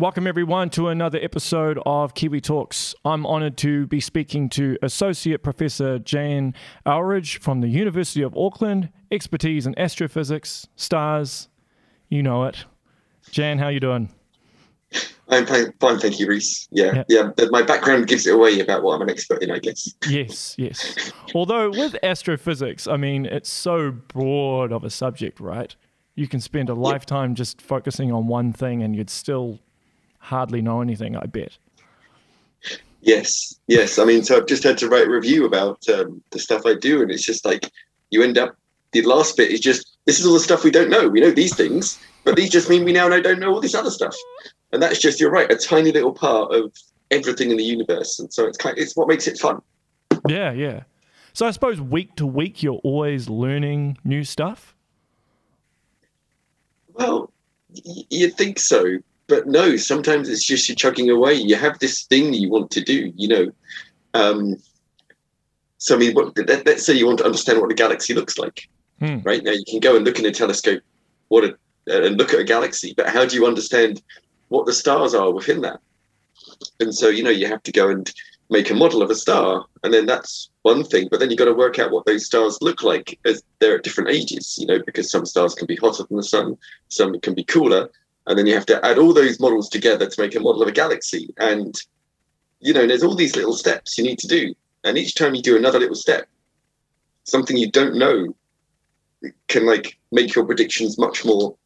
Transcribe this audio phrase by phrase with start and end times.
[0.00, 2.94] Welcome, everyone, to another episode of Kiwi Talks.
[3.04, 6.54] I'm honoured to be speaking to Associate Professor Jan
[6.86, 11.50] Eldridge from the University of Auckland, expertise in astrophysics, stars,
[12.08, 12.64] you know it.
[13.30, 14.08] Jan, how you doing?
[15.28, 16.66] I'm fine, thank you, Reese.
[16.70, 17.46] Yeah, yeah, yeah.
[17.50, 19.94] My background gives it away about what I'm an expert in, I guess.
[20.08, 21.12] Yes, yes.
[21.34, 25.76] Although with astrophysics, I mean, it's so broad of a subject, right?
[26.14, 29.58] You can spend a lifetime just focusing on one thing and you'd still
[30.20, 31.58] hardly know anything, I bet.
[33.02, 33.98] Yes, yes.
[33.98, 36.74] I mean, so I've just had to write a review about um, the stuff I
[36.74, 37.70] do, and it's just like
[38.10, 38.56] you end up.
[38.92, 41.08] The last bit is just this is all the stuff we don't know.
[41.08, 43.74] We know these things, but these just mean we now know, don't know all this
[43.74, 44.14] other stuff,
[44.72, 46.72] and that's just you're right, a tiny little part of
[47.10, 48.76] everything in the universe, and so it's kind.
[48.76, 49.62] Of, it's what makes it fun.
[50.28, 50.82] Yeah, yeah.
[51.32, 54.74] So I suppose week to week you're always learning new stuff.
[56.92, 57.32] Well,
[57.86, 58.98] y- you'd think so,
[59.30, 61.32] but no, sometimes it's just you're chugging away.
[61.34, 63.52] You have this thing you want to do, you know.
[64.12, 64.56] Um,
[65.78, 68.36] so I mean, what, let, us say you want to understand what a galaxy looks
[68.36, 69.20] like, hmm.
[69.22, 69.42] right?
[69.42, 70.82] Now you can go and look in a telescope,
[71.28, 71.56] what a,
[71.86, 74.02] and look at a galaxy, but how do you understand
[74.48, 75.80] what the stars are within that?
[76.80, 78.12] And so you know you have to go and
[78.50, 81.06] make a model of a star, and then that's one thing.
[81.08, 83.84] But then you've got to work out what those stars look like as they're at
[83.84, 87.34] different ages, you know, because some stars can be hotter than the sun, some can
[87.34, 87.88] be cooler,
[88.30, 90.68] and then you have to add all those models together to make a model of
[90.68, 91.34] a galaxy.
[91.38, 91.74] And
[92.60, 94.54] you know there's all these little steps you need to do.
[94.84, 96.28] And each time you do another little step
[97.24, 98.34] something you don't know
[99.48, 101.56] can like make your predictions much more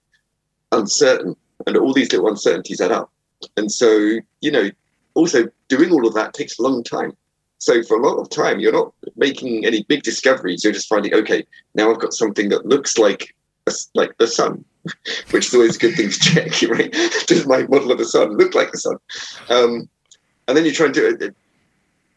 [0.73, 1.37] uncertain.
[1.67, 3.12] And all these little uncertainties add up.
[3.59, 4.71] And so you know
[5.12, 7.15] also doing all of that takes a long time.
[7.59, 10.65] So for a lot of time you're not making any big discoveries.
[10.65, 13.34] You're just finding okay now i've got something that looks like
[13.95, 14.65] like the sun
[15.31, 16.93] which is always a good thing to check, right?
[17.27, 18.97] Does my model of the sun look like the sun?
[19.49, 19.89] Um,
[20.49, 21.34] and then you try and do it.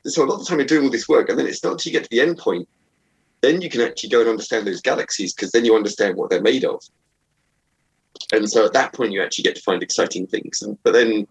[0.05, 1.73] So a lot of the time you're doing all this work, and then it's not
[1.73, 2.67] until you get to the end point,
[3.41, 6.41] then you can actually go and understand those galaxies because then you understand what they're
[6.41, 6.81] made of.
[8.33, 10.61] And so at that point, you actually get to find exciting things.
[10.61, 11.27] And, but then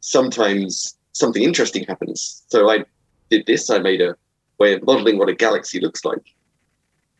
[0.00, 2.44] sometimes something interesting happens.
[2.48, 2.84] So I
[3.30, 3.70] did this.
[3.70, 4.14] I made a
[4.58, 6.34] way of modeling what a galaxy looks like.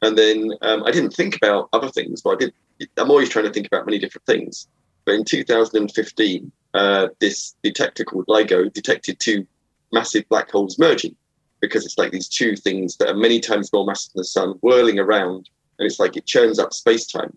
[0.03, 2.55] And then um, I didn't think about other things, but I did
[2.97, 4.69] I'm always trying to think about many different things.
[5.05, 9.47] But in 2015, uh, this detector called LIGO detected two
[9.93, 11.17] massive black holes merging
[11.61, 14.51] because it's like these two things that are many times more massive than the sun
[14.61, 17.37] whirling around, and it's like it churns up space time.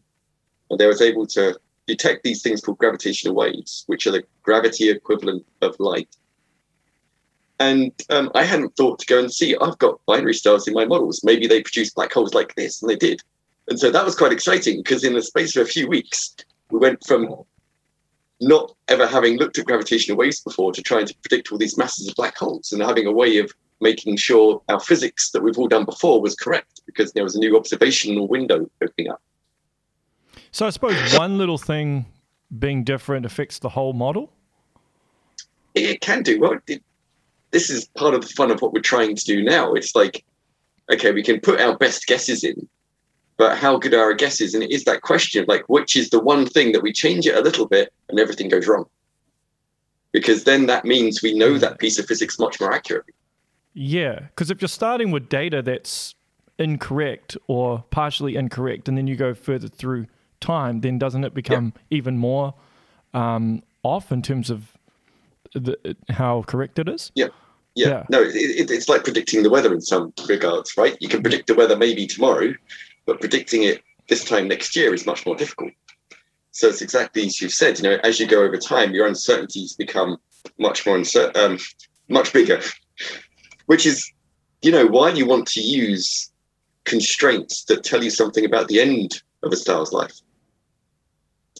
[0.70, 4.90] And they was able to detect these things called gravitational waves, which are the gravity
[4.90, 6.16] equivalent of light.
[7.60, 9.56] And um, I hadn't thought to go and see.
[9.62, 11.22] I've got binary stars in my models.
[11.24, 13.22] Maybe they produce black holes like this, and they did.
[13.72, 16.36] And so that was quite exciting because in the space of a few weeks,
[16.72, 17.46] we went from
[18.42, 22.10] not ever having looked at gravitational waves before to trying to predict all these masses
[22.10, 23.50] of black holes and having a way of
[23.80, 27.40] making sure our physics that we've all done before was correct because there was a
[27.40, 29.22] new observational window opening up.
[30.52, 32.08] So I suppose one little thing
[32.60, 34.34] being different affects the whole model.
[35.76, 36.42] It can do.
[36.42, 36.84] Well, it,
[37.52, 39.76] this is part of the fun of what we're trying to do now.
[39.76, 40.26] It's like,
[40.92, 42.68] okay, we can put our best guesses in,
[43.38, 44.54] but how good are our guesses?
[44.54, 47.26] And it is that question of like, which is the one thing that we change
[47.26, 48.86] it a little bit and everything goes wrong?
[50.12, 53.14] Because then that means we know that piece of physics much more accurately.
[53.74, 56.16] Yeah, because if you're starting with data that's
[56.60, 60.08] incorrect or partially incorrect, and then you go further through
[60.42, 61.98] time, then doesn't it become yeah.
[61.98, 62.54] even more
[63.14, 64.74] um, off in terms of
[65.54, 67.12] the, how correct it is?
[67.16, 67.28] Yeah.
[67.74, 68.04] Yeah, yeah.
[68.10, 70.98] no, it, it, it's like predicting the weather in some regards, right?
[71.00, 72.54] You can predict the weather maybe tomorrow,
[73.06, 75.72] but predicting it this time next year is much more difficult.
[76.52, 77.80] So it's exactly as you've said.
[77.80, 80.18] You know, as you go over time, your uncertainties become
[80.58, 81.60] much more uncertain, um,
[82.10, 82.62] much bigger.
[83.68, 84.12] Which is,
[84.62, 86.32] you know, why you want to use
[86.84, 90.20] constraints that tell you something about the end of a star's life.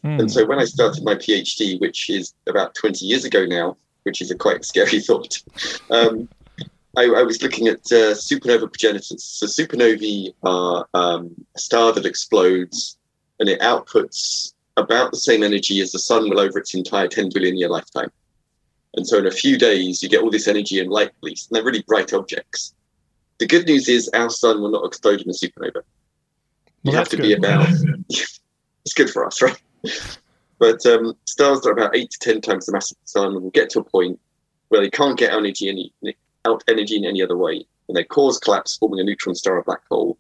[0.04, 0.22] Mm.
[0.22, 4.22] And so when I started my PhD, which is about 20 years ago now, which
[4.22, 5.42] is a quite scary thought,
[5.90, 6.28] um,
[6.98, 9.24] I, I, was looking at uh, supernova progenitors.
[9.24, 12.98] So supernovae are um, a star that explodes
[13.40, 17.30] and it outputs about the same energy as the sun will over its entire 10
[17.34, 18.12] billion year lifetime.
[18.96, 21.56] And so in a few days, you get all this energy and light released, and
[21.56, 22.74] they're really bright objects.
[23.40, 25.82] The good news is our sun will not explode in a supernova.
[26.84, 27.24] You well, have to good.
[27.24, 27.68] be about,
[28.10, 29.62] it's good for us, right?
[30.60, 33.42] But um, stars that are about eight to 10 times the mass of the sun
[33.42, 34.20] will get to a point
[34.68, 35.94] where they can't get energy any,
[36.46, 37.66] out energy in any other way.
[37.88, 40.18] and they cause collapse, forming a neutron star or black hole,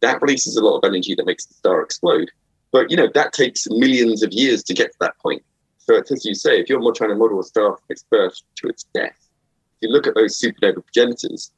[0.00, 2.30] that releases a lot of energy that makes the star explode.
[2.70, 5.42] But you know that takes millions of years to get to that point.
[5.78, 8.68] So as you say, if you're trying to model a star from its birth to
[8.68, 11.50] its death, if you look at those supernova progenitors,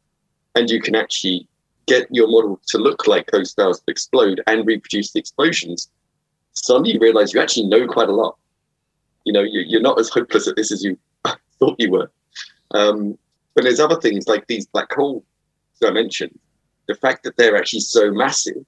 [0.54, 1.48] and you can actually
[1.86, 5.90] get your model to look like those stars explode and reproduce the explosions,
[6.52, 8.36] suddenly you realize you actually know quite a lot.
[9.24, 10.96] You know, you, are not as hopeless at this as you
[11.58, 12.10] thought you were.
[12.72, 13.18] Um,
[13.60, 15.22] but there's other things like these black holes
[15.84, 16.38] I mentioned.
[16.88, 18.64] The fact that they're actually so massive,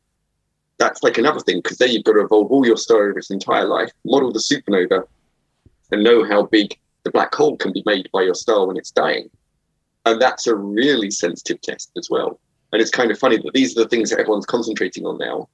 [0.76, 3.30] that's like another thing because there you've got to evolve all your star of its
[3.30, 5.04] entire life, model the supernova,
[5.92, 8.90] and know how big the black hole can be made by your star when it's
[8.90, 9.30] dying.
[10.04, 12.38] And that's a really sensitive test as well.
[12.72, 15.48] And it's kind of funny that these are the things that everyone's concentrating on now.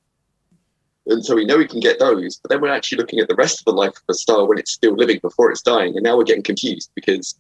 [1.07, 3.37] And so we know we can get those, but then we're actually looking at the
[3.37, 5.95] rest of the life of a star when it's still living before it's dying.
[5.95, 7.39] And now we're getting confused because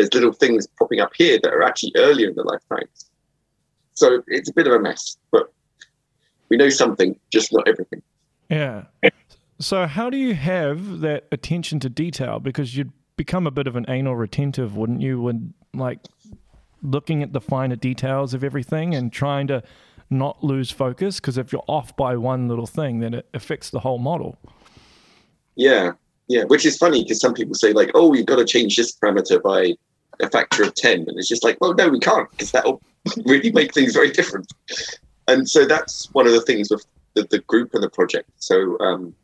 [0.00, 3.10] there's little things popping up here that are actually earlier in the lifetimes.
[3.92, 5.52] So it's a bit of a mess, but
[6.48, 8.00] we know something, just not everything.
[8.48, 8.84] Yeah.
[9.58, 12.40] So how do you have that attention to detail?
[12.40, 15.20] Because you'd become a bit of an anal retentive, wouldn't you?
[15.20, 15.98] When like
[16.82, 19.62] looking at the finer details of everything and trying to
[20.08, 23.78] not lose focus because if you're off by one little thing then it affects the
[23.78, 24.36] whole model
[25.54, 25.92] yeah
[26.26, 28.96] yeah which is funny because some people say like oh you've got to change this
[28.96, 29.72] parameter by
[30.22, 32.82] a factor of 10 and it's just like well no we can't because that'll
[33.24, 34.52] really make things very different
[35.28, 36.84] and so that's one of the things with
[37.14, 39.14] the, the group and the project so um,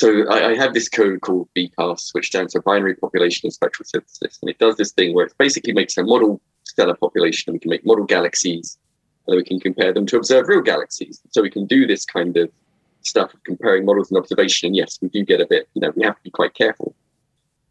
[0.00, 3.84] so I, I, have this code called BPASS, which stands for Binary Population and Spectral
[3.84, 7.54] Synthesis, and it does this thing where it basically makes a model stellar population, and
[7.54, 8.78] we can make model galaxies,
[9.26, 11.20] and we can compare them to observe real galaxies.
[11.32, 12.50] So we can do this kind of
[13.02, 14.68] stuff of comparing models and observation.
[14.68, 16.94] And yes, we do get a bit, you know, we have to be quite careful.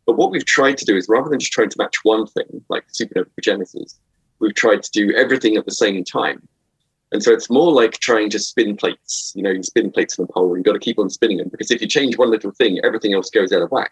[0.10, 2.66] But what we've tried to do is rather than just trying to match one thing,
[2.68, 4.00] like supernova progenitors,
[4.40, 6.48] we've tried to do everything at the same time.
[7.12, 9.34] And so it's more like trying to spin plates.
[9.36, 11.38] You know, you spin plates on a pole, and you've got to keep on spinning
[11.38, 13.92] them because if you change one little thing, everything else goes out of whack.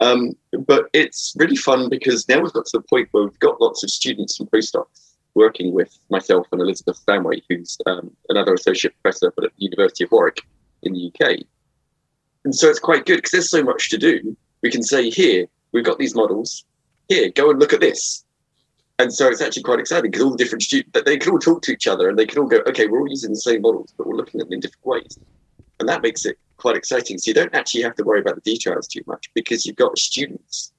[0.00, 0.32] Um,
[0.66, 3.84] but it's really fun because now we've got to the point where we've got lots
[3.84, 9.28] of students and postdocs working with myself and Elizabeth Stanway, who's um, another associate professor
[9.28, 10.44] at the University of Warwick
[10.82, 11.44] in the UK.
[12.44, 14.36] And so it's quite good because there's so much to do.
[14.62, 16.64] We can say, here, we've got these models.
[17.08, 18.24] Here, go and look at this
[18.98, 21.38] and so it's actually quite exciting because all the different students that they can all
[21.38, 23.62] talk to each other and they can all go, okay, we're all using the same
[23.62, 25.18] models, but we're looking at them in different ways,
[25.78, 27.16] and that makes it quite exciting.
[27.18, 29.96] So you don't actually have to worry about the details too much because you've got
[29.98, 30.72] students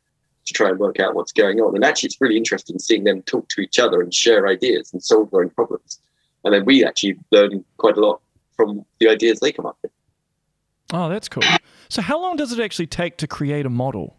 [0.45, 3.21] to try and work out what's going on, and actually it's really interesting seeing them
[3.21, 6.01] talk to each other and share ideas and solve their own problems,
[6.43, 8.19] and then we actually learn quite a lot
[8.57, 9.91] from the ideas they come up with.
[10.91, 11.43] Oh, that's cool.
[11.87, 14.17] So how long does it actually take to create a model?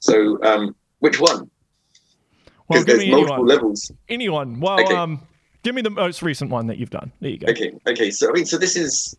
[0.00, 1.50] So um, which one?
[2.68, 3.46] Well, there's multiple anyone.
[3.46, 3.92] levels.
[4.08, 4.60] Anyone.
[4.60, 4.94] Well, okay.
[4.94, 5.22] um,
[5.62, 7.12] give me the most recent one that you've done.
[7.20, 7.46] There you go.
[7.48, 7.72] Okay.
[7.86, 8.10] Okay.
[8.10, 9.16] So I mean, so this is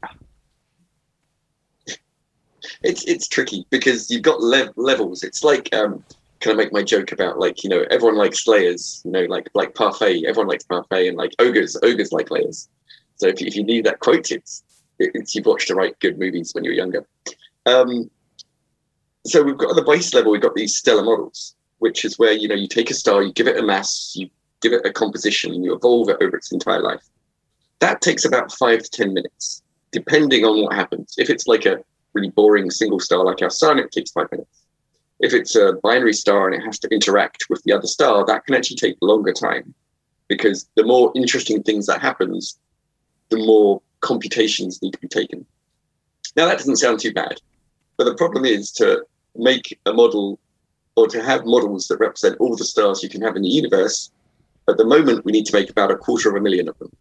[2.83, 5.23] it's it's tricky because you've got le- levels.
[5.23, 6.03] It's like um,
[6.39, 9.49] can I make my joke about like you know everyone likes layers, you know like
[9.53, 10.25] like parfait.
[10.27, 12.67] Everyone likes parfait, and like ogres ogres like layers.
[13.15, 14.61] So if, if you need that quote, it's,
[14.99, 17.05] it's you've watched the right good movies when you were younger.
[17.65, 18.09] Um,
[19.25, 22.33] so we've got at the base level, we've got these stellar models which is where
[22.33, 24.29] you know you take a star, you give it a mass, you
[24.61, 27.03] give it a composition, and you evolve it over its entire life.
[27.79, 29.61] That takes about five to ten minutes,
[29.91, 31.15] depending on what happens.
[31.17, 34.63] If it's like a really boring single star like our sun, it takes five minutes.
[35.19, 38.45] If it's a binary star and it has to interact with the other star, that
[38.45, 39.73] can actually take longer time
[40.27, 42.59] because the more interesting things that happens,
[43.29, 45.45] the more computations need to be taken.
[46.35, 47.41] Now that doesn't sound too bad,
[47.97, 49.03] but the problem is to
[49.35, 50.39] make a model
[50.95, 54.11] or to have models that represent all the stars you can have in the universe,
[54.67, 56.91] at the moment we need to make about a quarter of a million of them.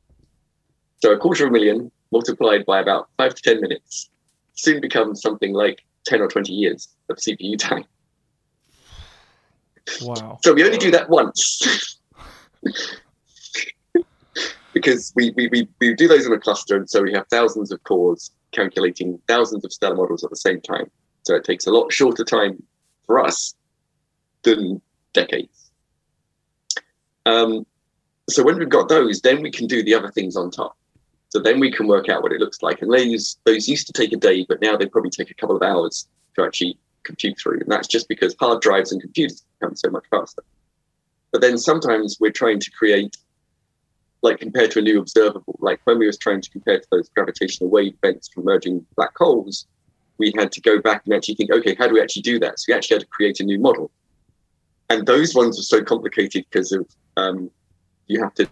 [1.02, 4.10] So a quarter of a million multiplied by about five to 10 minutes
[4.54, 7.84] soon becomes something like 10 or 20 years of CPU time.
[10.02, 10.38] Wow.
[10.42, 11.98] So we only do that once.
[14.76, 17.72] because we, we, we, we do those in a cluster, and so we have thousands
[17.72, 20.90] of cores calculating thousands of stellar models at the same time.
[21.22, 22.62] So it takes a lot shorter time
[23.06, 23.54] for us
[24.42, 24.82] than
[25.14, 25.70] decades.
[27.24, 27.64] Um,
[28.28, 30.76] so when we've got those, then we can do the other things on top.
[31.30, 32.82] So then we can work out what it looks like.
[32.82, 35.56] And those those used to take a day, but now they probably take a couple
[35.56, 37.60] of hours to actually compute through.
[37.60, 40.42] And that's just because hard drives and computers become so much faster.
[41.32, 43.16] But then sometimes we're trying to create,
[44.26, 47.08] like compared to a new observable, like when we was trying to compare to those
[47.10, 49.66] gravitational wave events from merging black holes,
[50.18, 52.58] we had to go back and actually think, okay, how do we actually do that?
[52.58, 53.90] So we actually had to create a new model
[54.88, 57.50] and those ones are so complicated because of um,
[58.06, 58.48] you have to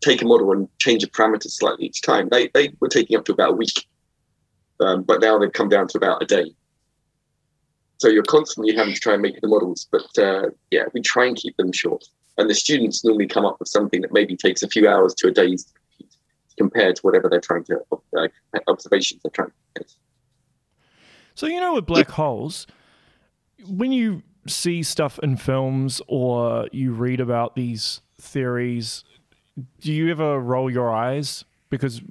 [0.00, 2.28] take a model and change a parameter slightly each time.
[2.30, 3.86] They they were taking up to about a week
[4.80, 6.52] um, but now they've come down to about a day.
[7.98, 11.26] So you're constantly having to try and make the models, but uh, yeah, we try
[11.26, 12.04] and keep them short.
[12.36, 15.28] And the students normally come up with something that maybe takes a few hours to
[15.28, 15.56] a day
[16.56, 17.80] compared to whatever they're trying to
[18.16, 18.28] uh,
[18.68, 19.94] observations they're trying to get.
[21.34, 22.66] So you know, with black holes,
[23.66, 29.04] when you see stuff in films or you read about these theories,
[29.80, 31.44] do you ever roll your eyes?
[31.70, 32.02] Because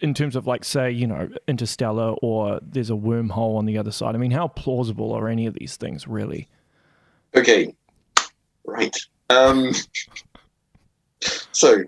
[0.00, 3.90] in terms of like say you know interstellar or there's a wormhole on the other
[3.90, 6.48] side i mean how plausible are any of these things really
[7.34, 7.74] okay
[8.64, 8.96] right
[9.30, 9.72] um
[11.52, 11.82] so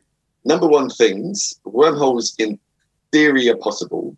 [0.45, 2.59] number one things wormholes in
[3.13, 4.17] theory are possible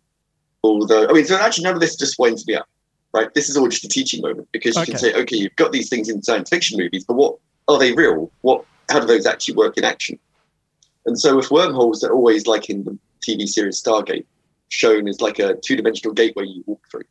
[0.63, 2.67] although i mean so actually none of this just winds me up
[3.13, 4.91] right this is all just a teaching moment because you okay.
[4.91, 7.35] can say okay you've got these things in science fiction movies but what
[7.67, 10.17] are they real what how do those actually work in action
[11.05, 14.25] and so with wormholes they're always like in the TV series Stargate,
[14.69, 17.03] shown as like a two dimensional gateway you walk through.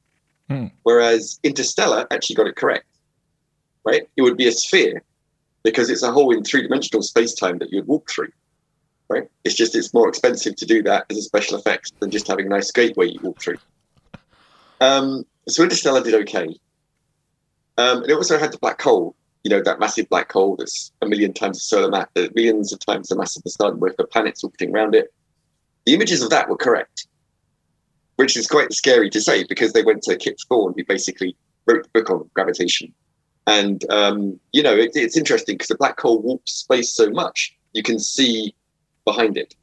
[0.48, 0.66] Hmm.
[0.82, 2.86] Whereas Interstellar actually got it correct,
[3.84, 4.02] right?
[4.16, 5.02] It would be a sphere
[5.64, 8.30] because it's a hole in three dimensional space time that you would walk through,
[9.08, 9.24] right?
[9.42, 12.46] It's just it's more expensive to do that as a special effect than just having
[12.46, 13.56] a nice gateway you walk through.
[14.80, 16.54] Um, so Interstellar did okay.
[17.76, 20.92] Um, and it also had the black hole, you know, that massive black hole that's
[21.02, 23.80] a million times the solar mass, uh, millions of times the mass of the sun,
[23.80, 25.12] with the planets orbiting around it.
[25.86, 27.08] The images of that were correct,
[28.16, 31.82] which is quite scary to say because they went to Kip Thorne, who basically wrote
[31.84, 32.94] the book on gravitation.
[33.46, 37.56] And, um, you know, it, it's interesting because the black hole warps space so much,
[37.72, 38.54] you can see
[39.04, 39.54] behind it.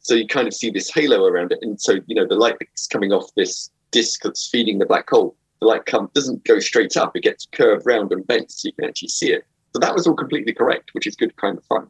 [0.00, 1.58] So you kind of see this halo around it.
[1.62, 5.08] And so, you know, the light that's coming off this disk that's feeding the black
[5.10, 8.68] hole, the light come, doesn't go straight up, it gets curved round and bent so
[8.68, 9.44] you can actually see it.
[9.74, 11.86] So that was all completely correct, which is good kind of fun.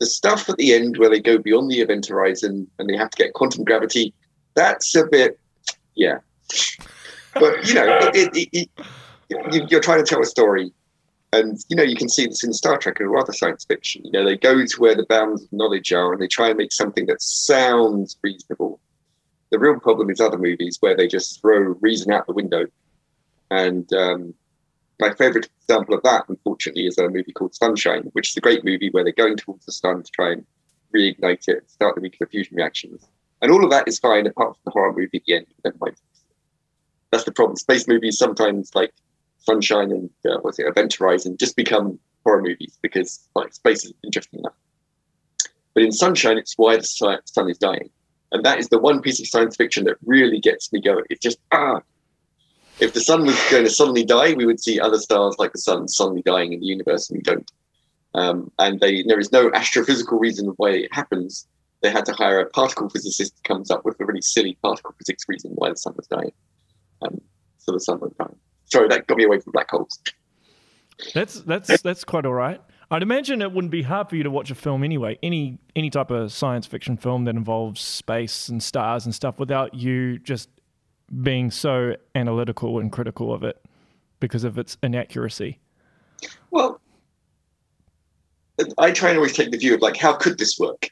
[0.00, 3.10] The stuff at the end where they go beyond the event horizon and they have
[3.10, 4.12] to get quantum gravity,
[4.54, 5.38] that's a bit,
[5.94, 6.18] yeah.
[7.34, 8.70] But you know, it, it, it,
[9.68, 10.72] you're trying to tell a story,
[11.32, 14.04] and you know you can see this in Star Trek and other science fiction.
[14.04, 16.58] You know, they go to where the bounds of knowledge are, and they try and
[16.58, 18.80] make something that sounds reasonable.
[19.50, 22.66] The real problem is other movies where they just throw reason out the window,
[23.50, 24.34] and um,
[25.00, 28.64] my favorite example of that, unfortunately, is a movie called Sunshine, which is a great
[28.64, 30.46] movie where they're going towards the sun to try and
[30.94, 33.08] reignite it, start the nuclear fusion reactions.
[33.40, 35.46] And all of that is fine, apart from the horror movie at the end.
[37.10, 37.56] That's the problem.
[37.56, 38.92] Space movies sometimes, like
[39.44, 43.92] Sunshine and uh, what's it, Event Horizon, just become horror movies because like space is
[44.04, 44.54] interesting enough.
[45.74, 47.90] But in Sunshine, it's why the sun is dying.
[48.30, 51.04] And that is the one piece of science fiction that really gets me going.
[51.10, 51.80] It's just, ah,
[52.80, 55.58] if the sun was going to suddenly die, we would see other stars like the
[55.58, 57.50] sun suddenly dying in the universe, and we don't.
[58.14, 61.46] Um, and they, there is no astrophysical reason why it happens.
[61.82, 64.94] They had to hire a particle physicist who comes up with a really silly particle
[64.98, 66.32] physics reason why the sun was dying.
[67.02, 67.20] Um,
[67.58, 68.34] so the sun won't die.
[68.72, 70.00] Sorry, that got me away from black holes.
[71.14, 72.58] That's that's that's quite all right.
[72.90, 75.18] I'd imagine it wouldn't be hard for you to watch a film anyway.
[75.22, 79.74] Any any type of science fiction film that involves space and stars and stuff without
[79.74, 80.48] you just
[81.22, 83.62] being so analytical and critical of it
[84.20, 85.58] because of its inaccuracy?
[86.50, 86.80] Well,
[88.78, 90.88] I try and always take the view of like, how could this work?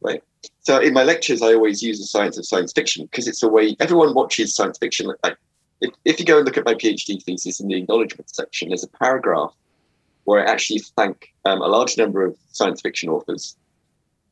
[0.00, 0.22] Right.
[0.60, 3.48] So in my lectures, I always use the science of science fiction because it's a
[3.48, 5.12] way everyone watches science fiction.
[5.24, 5.36] Like,
[5.80, 8.84] if, if you go and look at my PhD thesis in the acknowledgement section, there's
[8.84, 9.54] a paragraph
[10.24, 13.56] where I actually thank um, a large number of science fiction authors.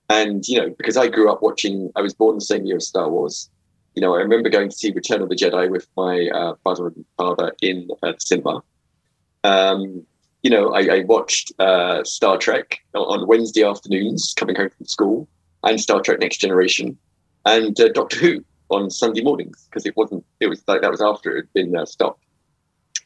[0.08, 2.86] And, you know, because I grew up watching, I was born the same year as
[2.86, 3.50] Star Wars
[3.96, 6.88] you know, I remember going to see Return of the Jedi with my uh, father
[6.88, 8.62] and father in uh, the cinema.
[9.42, 10.06] Um,
[10.42, 15.28] you know, I, I watched uh, Star Trek on Wednesday afternoons coming home from school,
[15.64, 16.98] and Star Trek Next Generation,
[17.46, 20.24] and uh, Doctor Who on Sunday mornings because it wasn't.
[20.40, 22.24] It was like that was after it had been uh, stopped.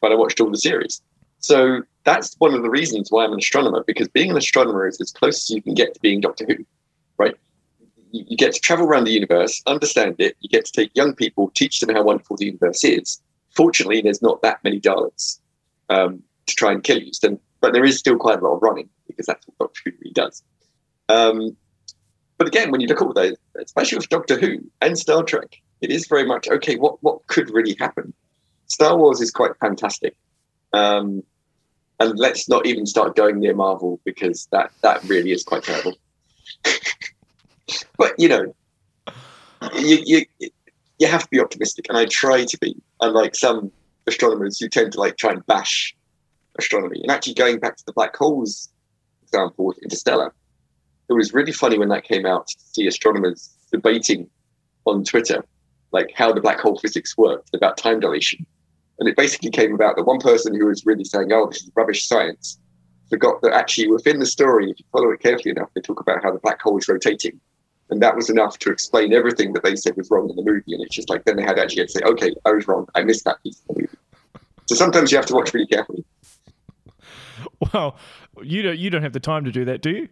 [0.00, 1.02] But I watched all the series.
[1.38, 5.00] So that's one of the reasons why I'm an astronomer because being an astronomer is
[5.00, 6.64] as close as you can get to being Doctor Who,
[7.18, 7.34] right?
[8.12, 10.36] you, you get to travel around the universe, understand it.
[10.40, 13.20] You get to take young people, teach them how wonderful the universe is.
[13.54, 15.40] Fortunately, there's not that many Daleks
[15.88, 17.12] um, to try and kill you.
[17.12, 19.92] So, but there is still quite a lot of running because that's what Doctor Who
[20.00, 20.42] really does.
[21.08, 21.56] Um,
[22.40, 25.60] but again, when you look at all those, especially with Doctor Who and Star Trek,
[25.82, 26.76] it is very much okay.
[26.76, 28.14] What what could really happen?
[28.66, 30.16] Star Wars is quite fantastic,
[30.72, 31.22] um,
[31.98, 35.98] and let's not even start going near Marvel because that that really is quite terrible.
[37.98, 38.54] but you know,
[39.74, 40.50] you, you
[40.98, 42.74] you have to be optimistic, and I try to be.
[43.02, 43.70] Unlike some
[44.06, 45.94] astronomers who tend to like try and bash
[46.58, 48.70] astronomy, and actually going back to the black holes
[49.24, 50.32] example with Interstellar,
[51.10, 54.30] it was really funny when that came out to see astronomers debating
[54.86, 55.44] on Twitter
[55.92, 58.46] like how the black hole physics worked about time dilation.
[59.00, 61.70] And it basically came about that one person who was really saying, "Oh, this is
[61.74, 62.60] rubbish science,"
[63.08, 66.22] forgot that actually within the story, if you follow it carefully enough, they talk about
[66.22, 67.40] how the black hole is rotating.
[67.88, 70.74] And that was enough to explain everything that they said was wrong in the movie.
[70.74, 72.86] And it's just like then they had actually to say, okay, I was wrong.
[72.94, 73.98] I missed that piece of the movie.
[74.66, 76.04] So sometimes you have to watch really carefully.
[77.72, 77.96] Well,
[78.42, 80.08] you don't you don't have the time to do that, do you?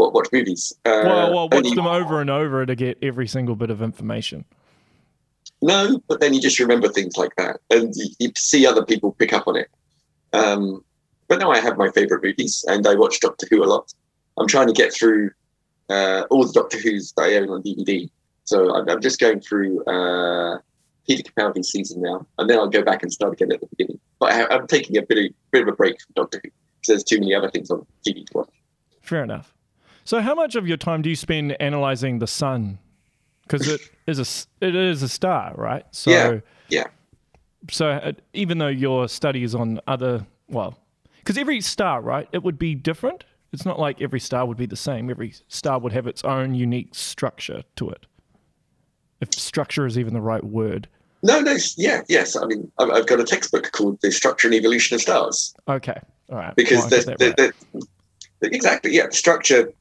[0.00, 0.72] What watch movies?
[0.86, 4.46] Uh, well, well, watch them over and over to get every single bit of information.
[5.60, 9.12] No, but then you just remember things like that, and you, you see other people
[9.12, 9.68] pick up on it.
[10.32, 10.82] Um,
[11.28, 13.92] but now I have my favorite movies, and I watch Doctor Who a lot.
[14.38, 15.32] I'm trying to get through
[15.90, 18.08] uh, all the Doctor Who's that I own on DVD.
[18.44, 20.60] So I'm, I'm just going through uh,
[21.06, 24.00] Peter Capaldi's season now, and then I'll go back and start again at the beginning.
[24.18, 26.88] But I, am taking a bit of, bit of a break from Doctor Who because
[26.88, 28.48] there's too many other things on TV to watch.
[29.02, 29.54] Fair enough.
[30.10, 32.80] So, how much of your time do you spend analyzing the sun?
[33.42, 35.84] Because it is a it is a star, right?
[35.92, 36.40] So, yeah.
[36.68, 36.86] Yeah.
[37.70, 40.76] So, uh, even though your study is on other, well,
[41.18, 43.24] because every star, right, it would be different.
[43.52, 45.10] It's not like every star would be the same.
[45.10, 48.04] Every star would have its own unique structure to it.
[49.20, 50.88] If structure is even the right word.
[51.22, 52.34] No, no, yeah, yes.
[52.34, 56.00] I mean, I've, got a textbook called "The Structure and Evolution of Stars." Okay,
[56.30, 56.56] all right.
[56.56, 57.84] Because well, the, the, right.
[58.40, 59.72] the, exactly, yeah, structure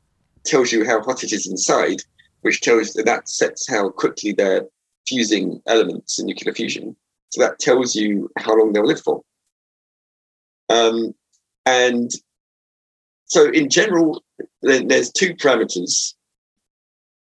[0.44, 2.02] tells you how hot it is inside,
[2.42, 4.66] which tells that that sets how quickly they're
[5.08, 6.96] fusing elements in nuclear fusion.
[7.30, 9.22] So that tells you how long they'll live for.
[10.70, 11.14] Um,
[11.66, 12.12] and
[13.26, 14.24] so, in general,
[14.62, 16.16] there's two parameters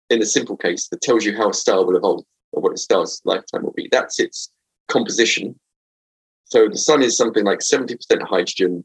[0.10, 2.78] in a simple case that tells you how a star will evolve or what a
[2.78, 3.88] star's lifetime will be.
[3.92, 4.52] That's its
[4.90, 5.58] composition.
[6.46, 8.84] So the sun is something like 70% hydrogen,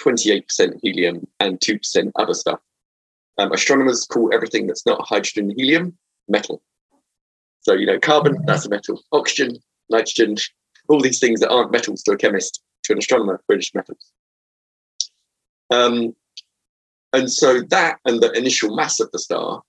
[0.00, 2.60] 28% helium, and 2% other stuff.
[3.38, 5.96] Um, astronomers call everything that's not hydrogen helium
[6.28, 6.62] metal.
[7.60, 9.02] So, you know, carbon, that's a metal.
[9.12, 9.58] Oxygen,
[9.90, 10.36] nitrogen,
[10.88, 14.12] all these things that aren't metals to a chemist, to an astronomer, British metals.
[15.70, 16.14] Um,
[17.12, 19.62] and so that and the initial mass of the star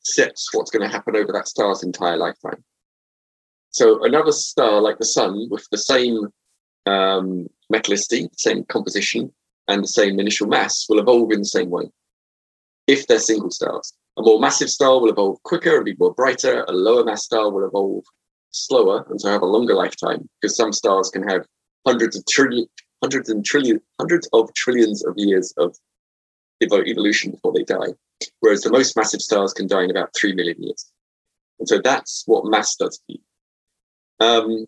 [0.00, 2.64] sets what's going to happen over that star's entire lifetime.
[3.70, 6.28] So another star like the sun with the same
[6.86, 9.32] um, metallicity, same composition,
[9.68, 11.90] and the same initial mass will evolve in the same way
[12.88, 13.92] if they're single stars.
[14.16, 16.64] A more massive star will evolve quicker and be more brighter.
[16.66, 18.04] A lower mass star will evolve
[18.50, 21.46] slower and so have a longer lifetime because some stars can have
[21.86, 22.66] hundreds of trillion,
[23.02, 25.76] hundreds and trillion, hundreds of trillions of years of
[26.60, 27.94] evolution before they die,
[28.40, 30.90] whereas the most massive stars can die in about three million years.
[31.60, 33.18] And so that's what mass does you.
[34.18, 34.66] Um,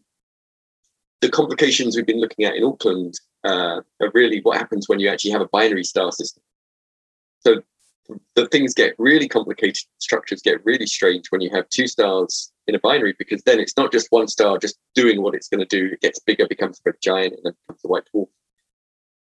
[1.21, 5.09] the complications we've been looking at in Auckland uh, are really what happens when you
[5.09, 6.43] actually have a binary star system.
[7.41, 7.63] So
[8.35, 12.75] the things get really complicated, structures get really strange when you have two stars in
[12.75, 15.67] a binary, because then it's not just one star just doing what it's going to
[15.67, 15.93] do.
[15.93, 18.29] It gets bigger, becomes a giant, and then becomes a white dwarf.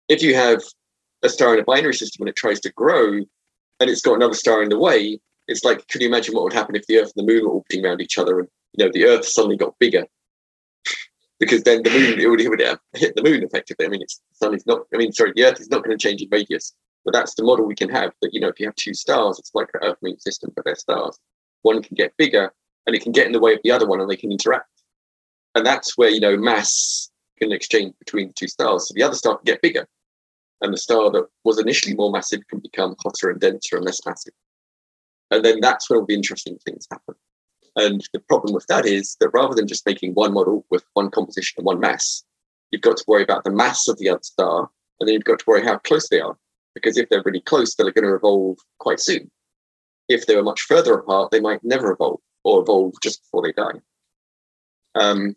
[0.09, 0.61] If you have
[1.23, 3.13] a star in a binary system and it tries to grow
[3.79, 6.53] and it's got another star in the way, it's like, could you imagine what would
[6.53, 8.91] happen if the Earth and the Moon were orbiting around each other and you know
[8.91, 10.05] the Earth suddenly got bigger?
[11.39, 13.85] because then the moon it would, it would uh, hit the moon effectively.
[13.85, 14.81] I mean, it's the sun is not.
[14.93, 16.73] I mean, sorry, the Earth is not going to change in radius,
[17.05, 18.13] but that's the model we can have.
[18.21, 20.65] That you know, if you have two stars, it's like an Earth Moon system, but
[20.65, 21.17] they're stars.
[21.63, 22.51] One can get bigger,
[22.85, 24.67] and it can get in the way of the other one, and they can interact.
[25.55, 27.09] And that's where you know mass
[27.39, 28.87] can exchange between the two stars.
[28.87, 29.87] So the other star can get bigger,
[30.61, 33.99] and the star that was initially more massive can become hotter and denser and less
[34.05, 34.33] massive.
[35.31, 37.15] And then that's where all the interesting things happen.
[37.75, 41.09] And the problem with that is that rather than just making one model with one
[41.09, 42.23] composition and one mass,
[42.69, 45.39] you've got to worry about the mass of the other star, and then you've got
[45.39, 46.37] to worry how close they are.
[46.73, 49.29] Because if they're really close, they're going to evolve quite soon.
[50.07, 53.51] If they were much further apart, they might never evolve or evolve just before they
[53.51, 53.79] die.
[54.95, 55.35] Um,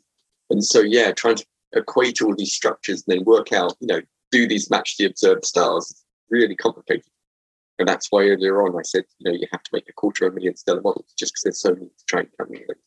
[0.50, 4.00] and so, yeah, trying to equate all these structures and then work out, you know,
[4.30, 7.04] do these match the observed stars is really complicated.
[7.78, 10.26] And that's why earlier on I said, you know, you have to make a quarter
[10.26, 12.78] of a million stellar models just because there's so many to try and calculate.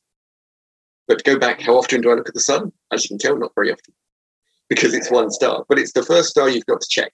[1.07, 2.71] But to go back, how often do I look at the sun?
[2.91, 3.93] As you can tell, not very often
[4.69, 5.65] because it's one star.
[5.67, 7.13] But it's the first star you've got to check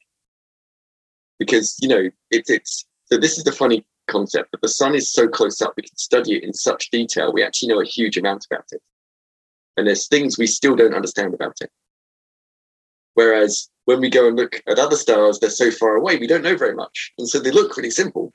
[1.39, 5.11] because, you know, it, it's so this is the funny concept that the sun is
[5.11, 7.31] so close up, we can study it in such detail.
[7.31, 8.81] We actually know a huge amount about it.
[9.77, 11.71] And there's things we still don't understand about it.
[13.15, 16.43] Whereas when we go and look at other stars, they're so far away, we don't
[16.43, 17.13] know very much.
[17.17, 18.33] And so they look really simple.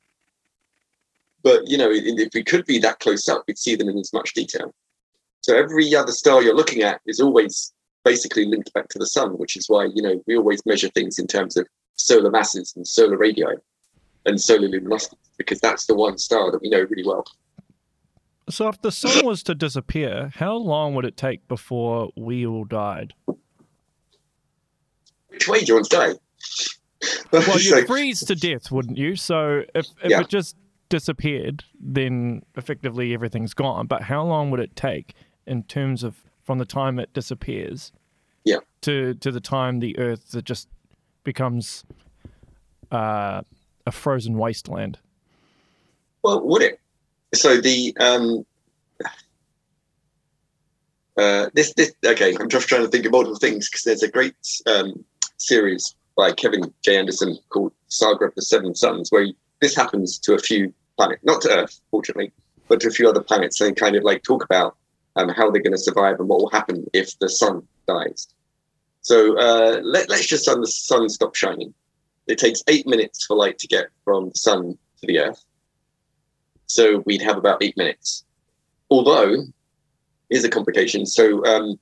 [1.43, 4.13] But, you know, if we could be that close up, we'd see them in as
[4.13, 4.75] much detail.
[5.41, 7.73] So every other star you're looking at is always
[8.05, 11.19] basically linked back to the sun, which is why, you know, we always measure things
[11.19, 11.67] in terms of
[11.99, 13.45] solar masses and solar radii
[14.25, 17.25] and solar luminosity, because that's the one star that we know really well.
[18.51, 22.65] So if the sun was to disappear, how long would it take before we all
[22.65, 23.13] died?
[25.29, 26.15] Which way do you want to die?
[27.31, 29.17] Well, you'd freeze to death, wouldn't you?
[29.17, 30.21] So if, if Yeah.
[30.21, 30.57] it just
[30.89, 33.87] disappeared, then effectively everything's gone.
[33.87, 35.15] But how long would it take
[35.47, 37.93] in terms of from the time it disappears
[38.45, 38.61] Yeah.
[38.83, 40.69] to to the time the Earth just
[41.29, 41.85] becomes
[42.91, 43.43] uh,
[43.87, 44.99] a frozen wasteland?
[46.23, 46.81] Well, would it?
[47.35, 48.47] So the um,
[51.19, 52.35] uh, this this okay.
[52.41, 54.37] I'm just trying to think of multiple things because there's a great
[54.67, 55.05] um,
[55.37, 56.97] series by Kevin J.
[56.97, 59.27] Anderson called Saga of the Seven Suns, where
[59.61, 62.33] this happens to a few planets, not to Earth, fortunately,
[62.69, 63.61] but to a few other planets.
[63.61, 64.77] And kind of like talk about
[65.17, 68.29] um, how they're going to survive and what will happen if the sun dies.
[69.09, 71.73] So uh, let, let's just say the sun stops shining.
[72.27, 75.43] It takes eight minutes for light to get from the sun to the Earth.
[76.67, 78.27] So we'd have about eight minutes.
[78.91, 79.45] Although,
[80.29, 81.07] here's a complication.
[81.07, 81.81] So um,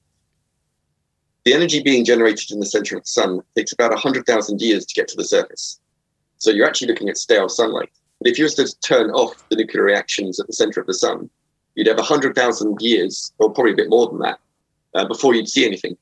[1.44, 4.94] the energy being generated in the center of the sun takes about 100,000 years to
[4.94, 5.80] get to the surface.
[6.38, 7.90] So you're actually looking at stale sunlight.
[8.20, 10.94] But if you were to turn off the nuclear reactions at the center of the
[10.94, 11.28] sun,
[11.74, 14.38] you'd have 100,000 years, or probably a bit more than that,
[14.94, 15.96] uh, before you'd see anything,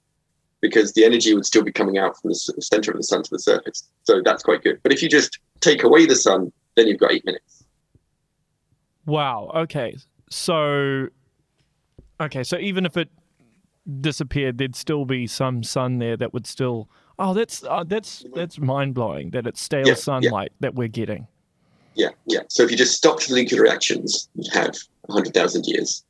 [0.65, 3.31] because the energy would still be coming out from the center of the sun to
[3.31, 3.87] the surface.
[4.05, 4.81] So that's quite good.
[4.83, 7.65] But if you just take away the sun, then you've got eight minutes.
[9.05, 9.53] Wow.
[9.55, 9.95] Okay.
[10.31, 11.09] So,
[12.19, 12.43] okay.
[12.45, 13.11] So even if it
[14.01, 16.89] disappeared, there'd still be some sun there that would still.
[17.19, 19.33] Oh, that's uh, that's that's mind blowing.
[19.33, 19.95] That it's stale Yeah, yeah.
[19.97, 21.27] sunlight that we're getting.
[21.95, 22.41] Yeah, yeah.
[22.49, 26.03] So if you just stopped the nuclear reactions, you'd have 100,000 years.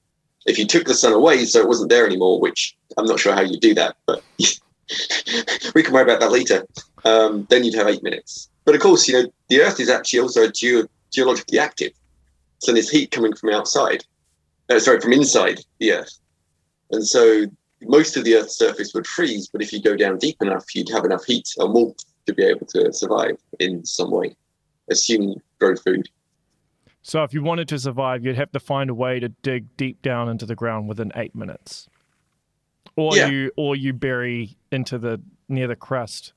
[0.46, 3.34] If you took the sun away so it wasn't there anymore, which I'm not sure
[3.34, 4.22] how you do that, but
[5.74, 6.66] we can worry about that later,
[7.04, 8.50] um, then you'd have eight minutes.
[8.64, 11.92] But of course, you know, the Earth is actually also geo- geologically active.
[12.58, 14.04] So there's heat coming from outside,
[14.70, 16.18] uh, sorry, from inside the Earth.
[16.90, 17.46] And so
[17.82, 20.88] most of the Earth's surface would freeze, but if you go down deep enough, you'd
[20.90, 24.34] have enough heat or warmth to be able to survive in some way,
[24.90, 26.08] assuming you grow food.
[27.06, 30.00] So if you wanted to survive, you'd have to find a way to dig deep
[30.00, 31.86] down into the ground within eight minutes,
[32.96, 33.28] or Yeah.
[33.28, 36.32] you or you bury into the near the crust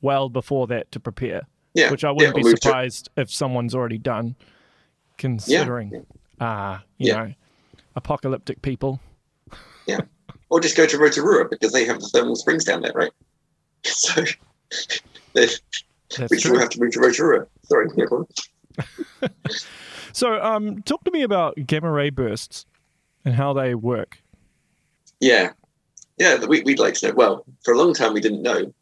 [0.00, 1.42] well before that to prepare.
[1.74, 4.36] Yeah, which I wouldn't yeah, be move to- surprised if someone's already done,
[5.18, 6.06] considering,
[6.38, 7.24] uh, you Yeah.
[7.24, 7.34] know,
[7.96, 9.00] apocalyptic people.
[9.86, 10.02] yeah,
[10.50, 13.10] or just go to Rotorua because they have the thermal springs down there, right?
[13.84, 14.22] So
[15.32, 15.48] they-
[16.30, 16.58] we still true.
[16.60, 17.46] have to move to Rotorua.
[17.64, 17.88] Sorry.
[20.12, 22.66] So, um, talk to me about gamma ray bursts
[23.24, 24.18] and how they work.
[25.20, 25.52] Yeah,
[26.18, 27.14] yeah, we, we'd like to know.
[27.14, 28.72] Well, for a long time we didn't know.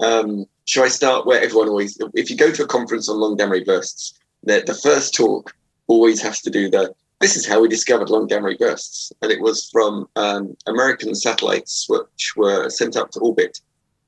[0.00, 1.98] Um, shall I start where everyone always?
[2.14, 5.54] If you go to a conference on long gamma ray bursts, the, the first talk
[5.86, 6.94] always has to do the.
[7.20, 11.14] This is how we discovered long gamma ray bursts, and it was from um, American
[11.14, 13.60] satellites which were sent up to orbit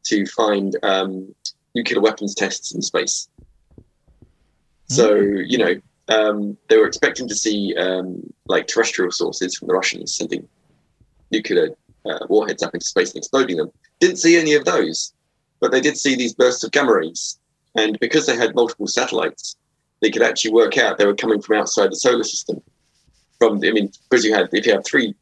[0.05, 1.35] to find um,
[1.75, 3.29] nuclear weapons tests in space.
[4.89, 5.75] So you know,
[6.09, 10.49] um, they were expecting to see um, like terrestrial sources from the Russians sending
[11.31, 11.71] nuclear
[12.07, 13.71] uh, warheads up into space and exploding them.
[14.01, 15.13] Didn't see any of those,
[15.61, 17.39] but they did see these bursts of gamma rays.
[17.77, 19.57] And because they had multiple satellites,
[20.01, 22.63] they could actually work out they were coming from outside the solar system.
[23.39, 25.15] From I mean, because you had if you have three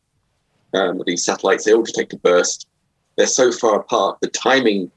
[0.72, 2.68] um, of these satellites, they all detect a burst.
[3.16, 4.90] They're so far apart, the timing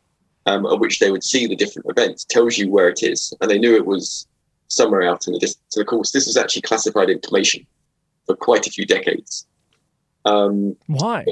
[0.46, 3.50] um, at which they would see the different events tells you where it is, and
[3.50, 4.28] they knew it was
[4.70, 5.66] somewhere out in the distance.
[5.70, 7.68] So of course, this was actually classified information
[8.26, 9.46] for quite a few decades.
[10.26, 11.26] Um, Why?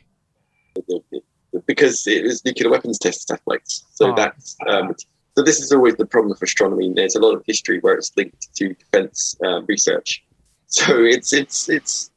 [1.65, 3.85] because it was nuclear weapons test satellites.
[3.93, 4.15] So Ah.
[4.15, 4.95] that's um,
[5.35, 6.91] so this is always the problem of astronomy.
[6.93, 10.23] There's a lot of history where it's linked to defense um, research.
[10.69, 12.11] So it's it's it's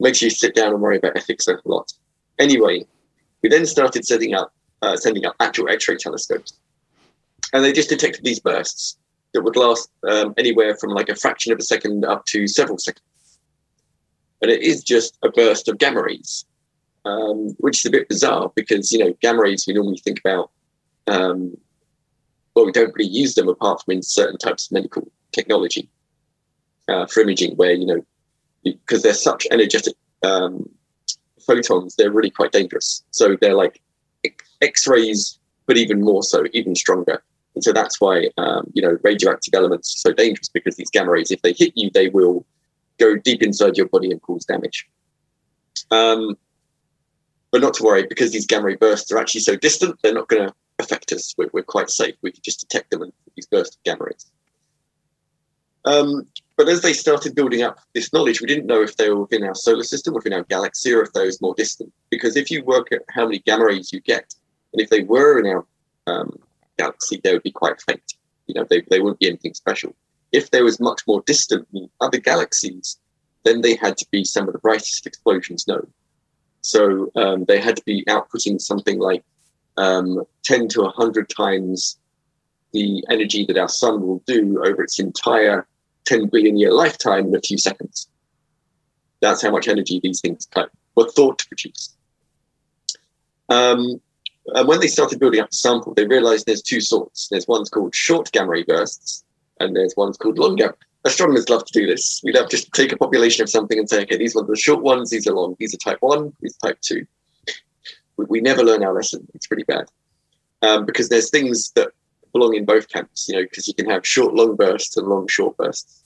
[0.00, 1.92] makes you sit down and worry about ethics a lot.
[2.38, 2.86] Anyway,
[3.42, 6.54] we then started setting up uh, sending up actual X-ray telescopes,
[7.52, 8.96] and they just detected these bursts
[9.32, 12.78] that would last um, anywhere from like a fraction of a second up to several
[12.78, 13.04] seconds.
[14.40, 16.44] And it is just a burst of gamma rays
[17.04, 20.50] um, which is a bit bizarre because you know gamma rays we normally think about.
[21.06, 21.56] Um,
[22.54, 25.88] well, we don't really use them apart from in certain types of medical technology
[26.88, 28.04] uh, for imaging, where you know
[28.62, 30.68] because they're such energetic um,
[31.44, 33.02] photons, they're really quite dangerous.
[33.10, 33.80] So they're like
[34.60, 37.22] X rays, but even more so, even stronger.
[37.54, 41.10] And so that's why um, you know radioactive elements are so dangerous because these gamma
[41.10, 42.46] rays, if they hit you, they will
[42.98, 44.88] go deep inside your body and cause damage.
[45.90, 46.36] Um,
[47.50, 50.28] but not to worry because these gamma ray bursts are actually so distant, they're not
[50.28, 51.34] going to affect us.
[51.36, 52.14] We're, we're quite safe.
[52.22, 54.30] We can just detect them and these bursts of gamma rays.
[55.84, 59.22] Um, but as they started building up this knowledge, we didn't know if they were
[59.22, 61.92] within our solar system, within our galaxy, or if was more distant.
[62.10, 64.34] Because if you work at how many gamma rays you get,
[64.72, 65.66] and if they were in our
[66.06, 66.38] um,
[66.82, 68.08] galaxy, they would be quite faint.
[68.46, 69.94] You know, they, they wouldn't be anything special.
[70.32, 72.98] If they was much more distant than other galaxies,
[73.44, 75.86] then they had to be some of the brightest explosions known.
[76.62, 79.24] So um, they had to be outputting something like
[79.76, 81.98] um, 10 to 100 times
[82.72, 85.66] the energy that our sun will do over its entire
[86.04, 88.08] 10 billion year lifetime in a few seconds.
[89.20, 90.48] That's how much energy these things
[90.96, 91.94] were thought to produce.
[93.48, 94.00] Um,
[94.46, 97.28] and when they started building up the sample, they realized there's two sorts.
[97.28, 99.24] There's ones called short gamma ray bursts,
[99.60, 100.74] and there's ones called long gamma.
[101.04, 102.20] Astronomers love to do this.
[102.24, 104.82] We love just take a population of something and say, okay, these ones are short
[104.82, 107.06] ones, these are long, these are type one, these are type two.
[108.16, 109.26] We, we never learn our lesson.
[109.34, 109.86] It's pretty bad.
[110.62, 111.90] Um, because there's things that
[112.32, 115.26] belong in both camps, you know, because you can have short, long bursts and long,
[115.28, 116.02] short bursts.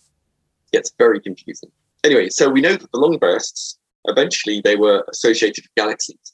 [0.66, 1.70] It gets very confusing.
[2.04, 6.32] Anyway, so we know that the long bursts, eventually they were associated with galaxies.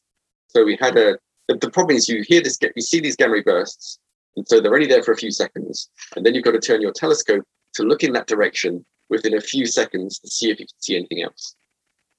[0.49, 1.19] So we had a,
[1.53, 3.99] the, the problem is you hear this, you see these gamma ray bursts,
[4.37, 5.91] and so they're only there for a few seconds.
[6.17, 9.41] And then you've got to turn your telescope to look in that direction within a
[9.41, 11.55] few seconds to see if you can see anything else.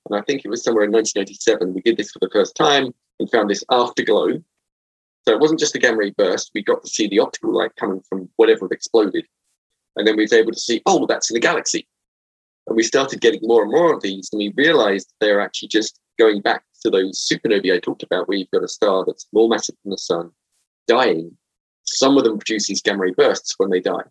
[0.10, 2.94] And I think it was somewhere in 1987 we did this for the first time
[3.20, 4.44] and found this afterglow
[5.26, 6.52] so it wasn't just a gamma ray burst.
[6.54, 9.26] We got to see the optical light coming from whatever had exploded.
[9.96, 11.88] And then we were able to see, oh, that's in a galaxy.
[12.68, 16.00] And we started getting more and more of these, and we realized they're actually just
[16.18, 19.50] going back to those supernovae I talked about, where you've got a star that's more
[19.50, 20.32] massive than the sun,
[20.88, 21.36] dying.
[21.84, 24.04] Some of them produce these gamma ray bursts when they die.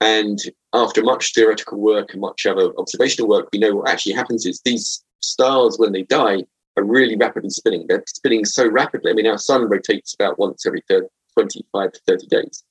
[0.00, 0.38] And
[0.72, 4.60] after much theoretical work and much other observational work, we know what actually happens is
[4.64, 6.44] these stars, when they die,
[6.76, 7.86] are really rapidly spinning.
[7.88, 9.10] They're spinning so rapidly.
[9.10, 12.64] I mean, our sun rotates about once every 30, 25 to 30 days.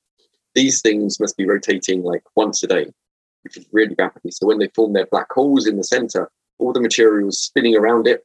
[0.54, 2.86] These things must be rotating like once a day,
[3.42, 4.30] which is really rapidly.
[4.30, 8.06] So when they form their black holes in the center, all the material spinning around
[8.06, 8.24] it.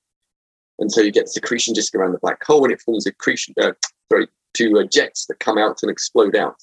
[0.79, 3.73] And so you get accretion disk around the black hole and it forms accretion, uh,
[4.11, 6.55] sorry, two uh, jets that come out and explode out.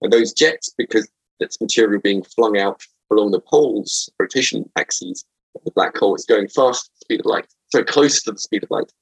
[0.00, 5.62] And those jets, because that's material being flung out along the poles, rotation axes of
[5.64, 8.70] the black hole, it's going fast, speed of light so close to the speed of
[8.70, 8.92] light.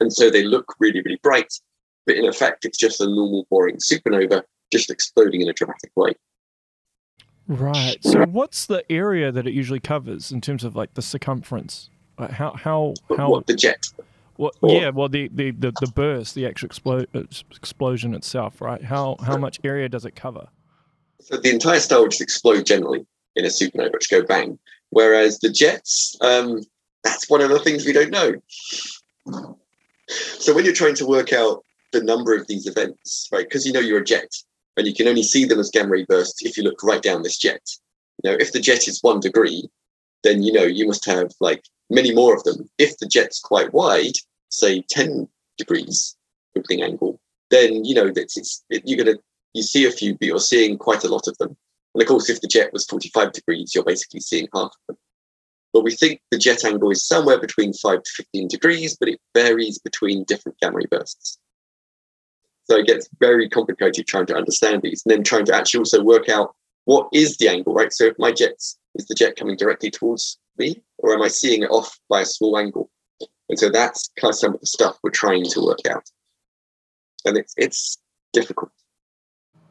[0.00, 1.52] And so they look really, really bright,
[2.06, 6.14] but in effect, it's just a normal, boring supernova just exploding in a dramatic way.
[7.48, 7.96] Right.
[8.02, 11.88] So, what's the area that it usually covers in terms of like the circumference?
[12.18, 13.86] How how how what the jet?
[14.36, 14.54] What?
[14.60, 14.90] Or, yeah.
[14.90, 17.06] Well, the, the the the burst, the actual explo-
[17.56, 18.84] explosion itself, right?
[18.84, 20.48] How how much area does it cover?
[21.20, 24.58] So the entire star would just explode generally in a supernova, just go bang.
[24.90, 26.62] Whereas the jets, um,
[27.02, 28.34] that's one of the things we don't know.
[30.08, 33.72] So when you're trying to work out the number of these events, right, because you
[33.72, 34.30] know you're a jet
[34.78, 37.22] and you can only see them as gamma ray bursts if you look right down
[37.22, 37.60] this jet.
[38.22, 39.68] You know, if the jet is one degree,
[40.22, 42.70] then you know you must have like many more of them.
[42.78, 44.14] If the jet's quite wide,
[44.50, 46.16] say 10 degrees
[46.56, 49.18] opening angle, then you know that it's it, you're gonna
[49.54, 51.56] you see a few, but you're seeing quite a lot of them.
[51.94, 54.96] And of course, if the jet was 45 degrees, you're basically seeing half of them.
[55.72, 59.20] But we think the jet angle is somewhere between 5 to 15 degrees, but it
[59.34, 61.38] varies between different gamma ray bursts.
[62.68, 66.02] So it gets very complicated trying to understand these and then trying to actually also
[66.02, 66.54] work out
[66.84, 67.92] what is the angle, right?
[67.92, 68.54] So if my jet
[68.94, 72.26] is the jet coming directly towards me, or am I seeing it off by a
[72.26, 72.90] small angle?
[73.48, 76.04] And so that's kind of some of the stuff we're trying to work out.
[77.24, 77.98] And it's it's
[78.32, 78.70] difficult.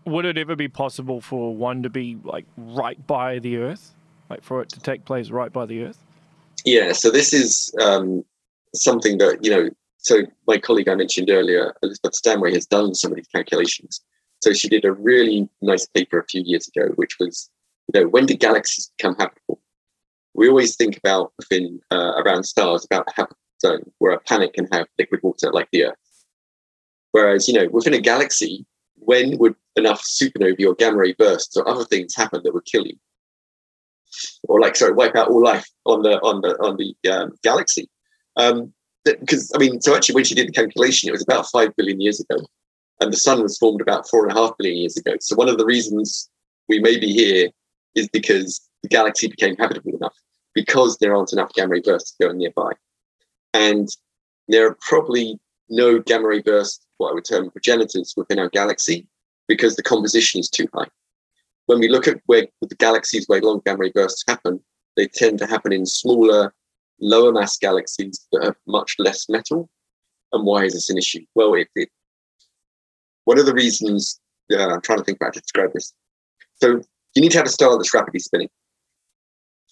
[0.06, 3.94] Would it ever be possible for one to be like right by the Earth?
[4.30, 6.04] like for it to take place right by the Earth?
[6.66, 8.24] Yeah, so this is um,
[8.76, 9.70] something that, you know,
[10.08, 14.02] so my colleague I mentioned earlier, Elizabeth Stanway, has done some of these calculations.
[14.41, 17.50] So she did a really nice paper a few years ago, which was,
[17.93, 19.60] you know, when did galaxies become habitable?
[20.34, 24.54] We always think about within uh, around stars about a habitable zone where a planet
[24.54, 25.98] can have liquid water like the Earth.
[27.12, 28.65] Whereas, you know, within a galaxy,
[28.96, 32.86] when would enough supernovae or gamma ray bursts or other things happen that would kill
[32.86, 32.98] you?
[34.43, 37.89] or like sorry, wipe out all life on the on the on the um, galaxy.
[38.36, 38.74] Um,
[39.20, 42.00] because I mean, so actually, when she did the calculation, it was about five billion
[42.02, 42.43] years ago,
[43.02, 45.13] and the sun was formed about four and a half billion years ago.
[45.20, 46.30] So one of the reasons
[46.67, 47.50] we may be here
[47.96, 50.15] is because the galaxy became habitable enough,
[50.54, 52.72] because there aren't enough gamma ray bursts going nearby,
[53.54, 53.89] and
[54.48, 55.39] there are probably
[55.70, 59.08] no gamma ray bursts, what I would term progenitors, within our galaxy,
[59.48, 60.88] because the composition is too high.
[61.65, 64.62] When we look at where the galaxies where long gamma ray bursts happen,
[64.96, 66.54] they tend to happen in smaller,
[67.00, 69.70] lower mass galaxies that have much less metal.
[70.34, 71.26] And why is this an issue?
[71.36, 71.90] Well, it, it
[73.26, 74.20] one of the reasons
[74.52, 75.94] uh, I'm trying to think about to describe this.
[76.56, 76.82] So
[77.16, 78.50] you need to have a star that's rapidly spinning,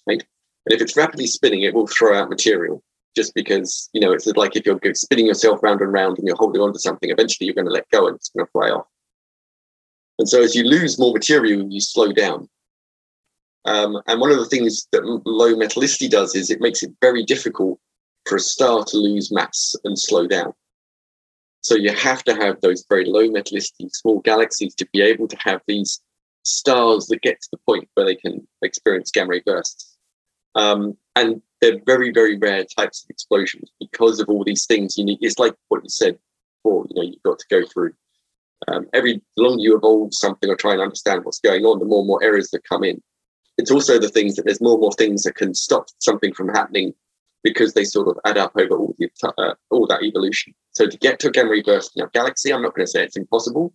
[0.06, 0.22] right?
[0.66, 2.82] And if it's rapidly spinning, it will throw out material
[3.14, 6.36] just because, you know, it's like if you're spinning yourself round and round and you're
[6.36, 8.68] holding on to something, eventually you're going to let go and it's going to fly
[8.68, 8.86] off.
[10.18, 12.48] And so as you lose more material, you slow down.
[13.66, 17.24] Um, and one of the things that low metallicity does is it makes it very
[17.24, 17.78] difficult
[18.26, 20.52] for a star to lose mass and slow down.
[21.62, 25.36] So you have to have those very low metallicity small galaxies to be able to
[25.40, 26.00] have these
[26.44, 29.96] stars that get to the point where they can experience gamma ray bursts.
[30.54, 35.04] Um, and they're very, very rare types of explosions because of all these things you
[35.04, 35.18] need.
[35.20, 36.18] It's like what you said
[36.62, 37.94] before, you know, you've got to go through.
[38.68, 41.84] Um, every the longer you evolve something or try and understand what's going on, the
[41.84, 43.02] more and more errors that come in.
[43.58, 46.48] It's also the things that there's more and more things that can stop something from
[46.48, 46.92] happening
[47.42, 50.54] because they sort of add up over all the uh, all that evolution.
[50.72, 52.90] So to get to a gamma ray burst in a galaxy, I'm not going to
[52.90, 53.72] say it's impossible,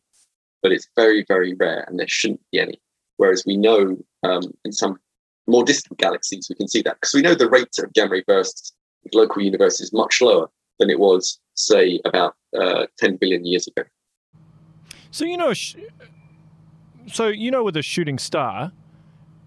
[0.62, 2.80] but it's very very rare, and there shouldn't be any.
[3.17, 5.00] Whereas we know um, in some
[5.48, 8.24] more distant galaxies, we can see that because we know the rate of gamma ray
[8.28, 13.46] bursts with local universe is much lower than it was, say, about uh, 10 billion
[13.46, 13.84] years ago.
[15.12, 15.54] So you know,
[17.08, 18.72] so you know, with a shooting star,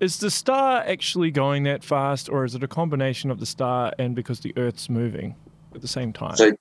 [0.04, 3.92] is the star actually going that fast, or is it a combination of the star
[3.98, 5.34] and because the Earth's moving
[5.74, 6.36] at the same time?
[6.36, 6.52] So,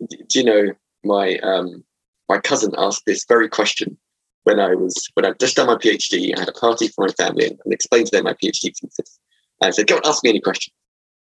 [0.00, 0.72] do you know
[1.04, 1.84] my um,
[2.28, 3.96] my cousin asked this very question
[4.42, 6.36] when I was when I'd just done my PhD.
[6.36, 9.18] I had a party for my family and, and explained to them my PhD thesis.
[9.60, 10.74] And I said, "Don't ask me any questions."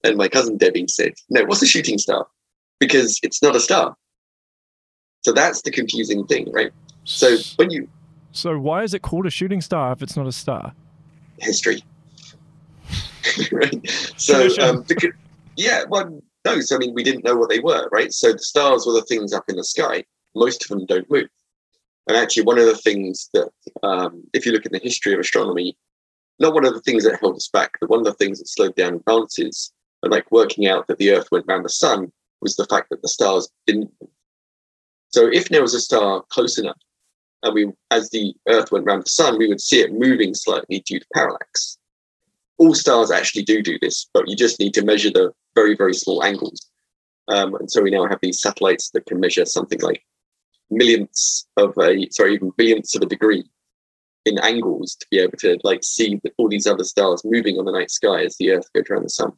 [0.02, 2.26] And my cousin Debbie said, "No, what's a shooting star?
[2.80, 3.94] Because it's not a star."
[5.22, 6.72] So that's the confusing thing, right?
[7.04, 7.88] So when you
[8.33, 10.74] so why is it called a shooting star if it's not a star?
[11.40, 11.82] History.
[13.52, 13.88] right?
[14.16, 15.12] So, um, because,
[15.56, 16.60] yeah, well, no.
[16.60, 18.12] So, I mean, we didn't know what they were, right?
[18.12, 20.04] So, the stars were the things up in the sky.
[20.34, 21.28] Most of them don't move.
[22.08, 23.48] And actually, one of the things that,
[23.82, 25.76] um, if you look at the history of astronomy,
[26.38, 28.48] not one of the things that held us back, but one of the things that
[28.48, 32.56] slowed down advances, and like working out that the Earth went around the sun, was
[32.56, 33.90] the fact that the stars didn't.
[35.08, 36.76] So, if there was a star close enough
[37.44, 40.80] and we, as the Earth went around the sun, we would see it moving slightly
[40.80, 41.78] due to parallax.
[42.57, 45.94] All stars actually do do this, but you just need to measure the very, very
[45.94, 46.70] small angles.
[47.28, 50.04] Um, and so we now have these satellites that can measure something like
[50.70, 53.44] millionths of a, sorry, even billionths of a degree
[54.24, 57.72] in angles to be able to like see all these other stars moving on the
[57.72, 59.33] night sky as the Earth goes around the sun.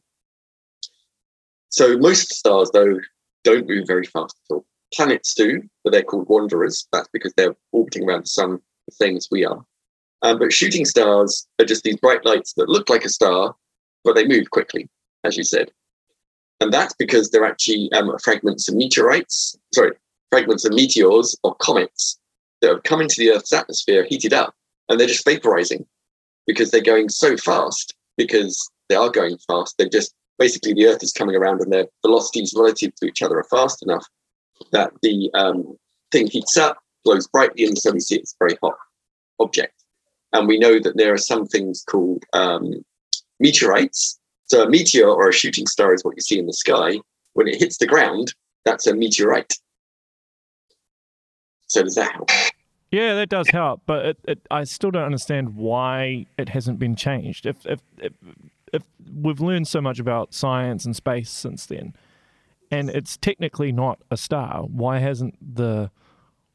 [1.69, 2.99] So most stars, though,
[3.43, 4.65] don't move very fast at all.
[4.93, 6.87] Planets do, but they're called wanderers.
[6.91, 9.63] That's because they're orbiting around the sun the same as we are.
[10.21, 13.55] Um, but shooting stars are just these bright lights that look like a star,
[14.03, 14.89] but they move quickly,
[15.23, 15.71] as you said.
[16.59, 19.91] And that's because they're actually um, fragments of meteorites, sorry,
[20.31, 22.17] fragments of meteors or comets
[22.61, 24.55] that have come into the Earth's atmosphere, heated up,
[24.89, 25.85] and they're just vaporizing
[26.47, 29.75] because they're going so fast, because they are going fast.
[29.77, 33.37] They're just basically the Earth is coming around and their velocities relative to each other
[33.37, 34.05] are fast enough
[34.71, 35.77] that the um,
[36.11, 38.75] thing heats up, glows brightly, and so we see it's a very hot
[39.39, 39.73] object.
[40.33, 42.73] And we know that there are some things called um,
[43.39, 44.19] meteorites.
[44.45, 46.99] So a meteor or a shooting star is what you see in the sky.
[47.33, 48.33] When it hits the ground,
[48.65, 49.53] that's a meteorite.
[51.67, 52.29] So does that help?
[52.91, 56.95] Yeah, that does help, but it, it, I still don't understand why it hasn't been
[56.95, 57.45] changed.
[57.45, 58.13] If, if if
[58.73, 61.93] if we've learned so much about science and space since then,
[62.71, 64.63] and it's technically not a star.
[64.63, 65.91] Why hasn't the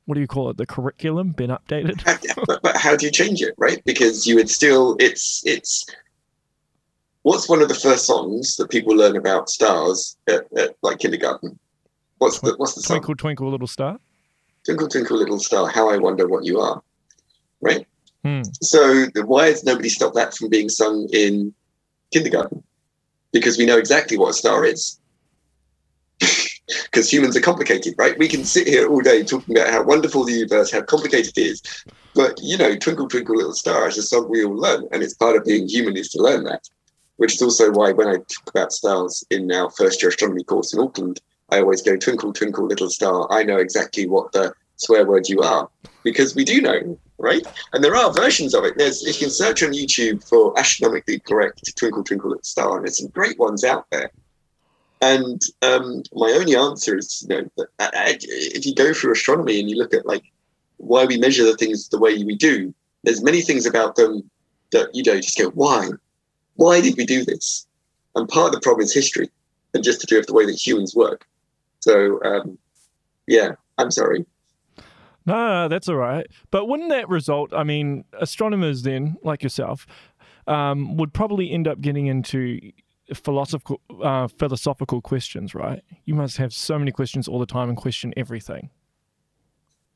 [0.05, 0.57] what do you call it?
[0.57, 2.03] The curriculum been updated?
[2.46, 3.83] but, but how do you change it, right?
[3.85, 5.87] Because you would still it's it's
[7.22, 11.59] what's one of the first songs that people learn about stars at, at like kindergarten?
[12.18, 13.16] What's the what's the Twinkle song?
[13.16, 13.98] Twinkle Little Star?
[14.64, 16.83] Twinkle Twinkle Little Star, how I wonder what you are.
[17.61, 17.87] Right?
[18.25, 18.42] Hmm.
[18.61, 21.55] So why has nobody stopped that from being sung in
[22.12, 22.62] kindergarten?
[23.33, 25.01] Because we know exactly what a star is
[26.66, 28.18] because humans are complicated, right?
[28.18, 31.41] We can sit here all day talking about how wonderful the universe, how complicated it
[31.41, 31.84] is.
[32.14, 34.87] But, you know, Twinkle, Twinkle, Little Star is a song we all learn.
[34.93, 36.68] And it's part of being human is to learn that,
[37.16, 40.72] which is also why when I talk about stars in our first year astronomy course
[40.74, 41.20] in Auckland,
[41.51, 43.26] I always go, Twinkle, Twinkle, Little Star.
[43.30, 45.68] I know exactly what the swear word you are
[46.03, 47.47] because we do know, right?
[47.72, 48.74] And there are versions of it.
[48.76, 52.99] There's, you can search on YouTube for astronomically correct Twinkle, Twinkle, Little Star, and there's
[52.99, 54.11] some great ones out there.
[55.03, 59.76] And um, my only answer is, you know, if you go through astronomy and you
[59.76, 60.22] look at like
[60.76, 62.72] why we measure the things the way we do,
[63.03, 64.30] there's many things about them
[64.70, 65.88] that you know just go, why?
[66.55, 67.66] Why did we do this?
[68.14, 69.28] And part of the problem is history
[69.74, 71.26] and just to do with the way that humans work.
[71.80, 72.57] So um,
[73.26, 74.24] yeah, I'm sorry.
[75.26, 76.28] No, that's all right.
[76.53, 77.53] But wouldn't that result?
[77.53, 79.84] I mean, astronomers then, like yourself,
[80.46, 82.72] um, would probably end up getting into
[83.15, 85.83] philosophical uh, philosophical questions, right?
[86.05, 88.71] You must have so many questions all the time and question everything.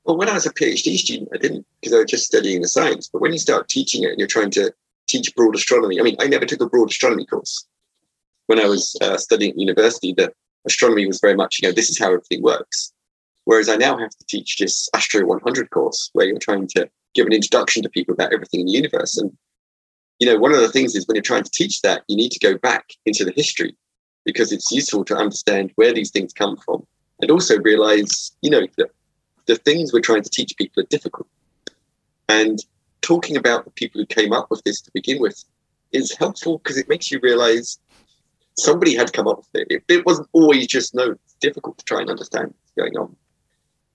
[0.04, 2.68] Well, when I was a PhD student, I didn't because I was just studying the
[2.68, 3.08] science.
[3.12, 4.72] But when you start teaching it and you're trying to
[5.08, 7.66] teach broad astronomy, I mean, I never took a broad astronomy course.
[8.46, 10.32] When I was uh, studying at university, the
[10.66, 12.92] astronomy was very much, you know, this is how everything works.
[13.46, 17.26] Whereas I now have to teach this Astro 100 course where you're trying to give
[17.26, 19.16] an introduction to people about everything in the universe.
[19.16, 19.36] And,
[20.18, 22.32] you know, one of the things is when you're trying to teach that, you need
[22.32, 23.76] to go back into the history
[24.24, 26.86] because it's useful to understand where these things come from
[27.20, 28.90] and also realize, you know, that
[29.46, 31.28] the things we're trying to teach people are difficult.
[32.28, 32.58] And
[33.02, 35.44] talking about the people who came up with this to begin with
[35.92, 37.78] is helpful because it makes you realize
[38.58, 39.66] somebody had come up with it.
[39.70, 43.16] It, it wasn't always just no, it's difficult to try and understand what's going on.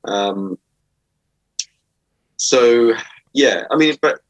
[0.05, 0.57] Um,
[2.37, 2.93] so
[3.33, 4.21] yeah, I mean, but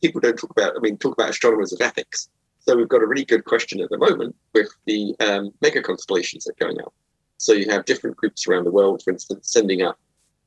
[0.00, 0.74] people don't talk about.
[0.76, 2.28] I mean, talk about astronomers of ethics.
[2.60, 6.44] So we've got a really good question at the moment with the um, mega constellations
[6.44, 6.92] that are going out.
[7.38, 9.98] So you have different groups around the world, for instance, sending up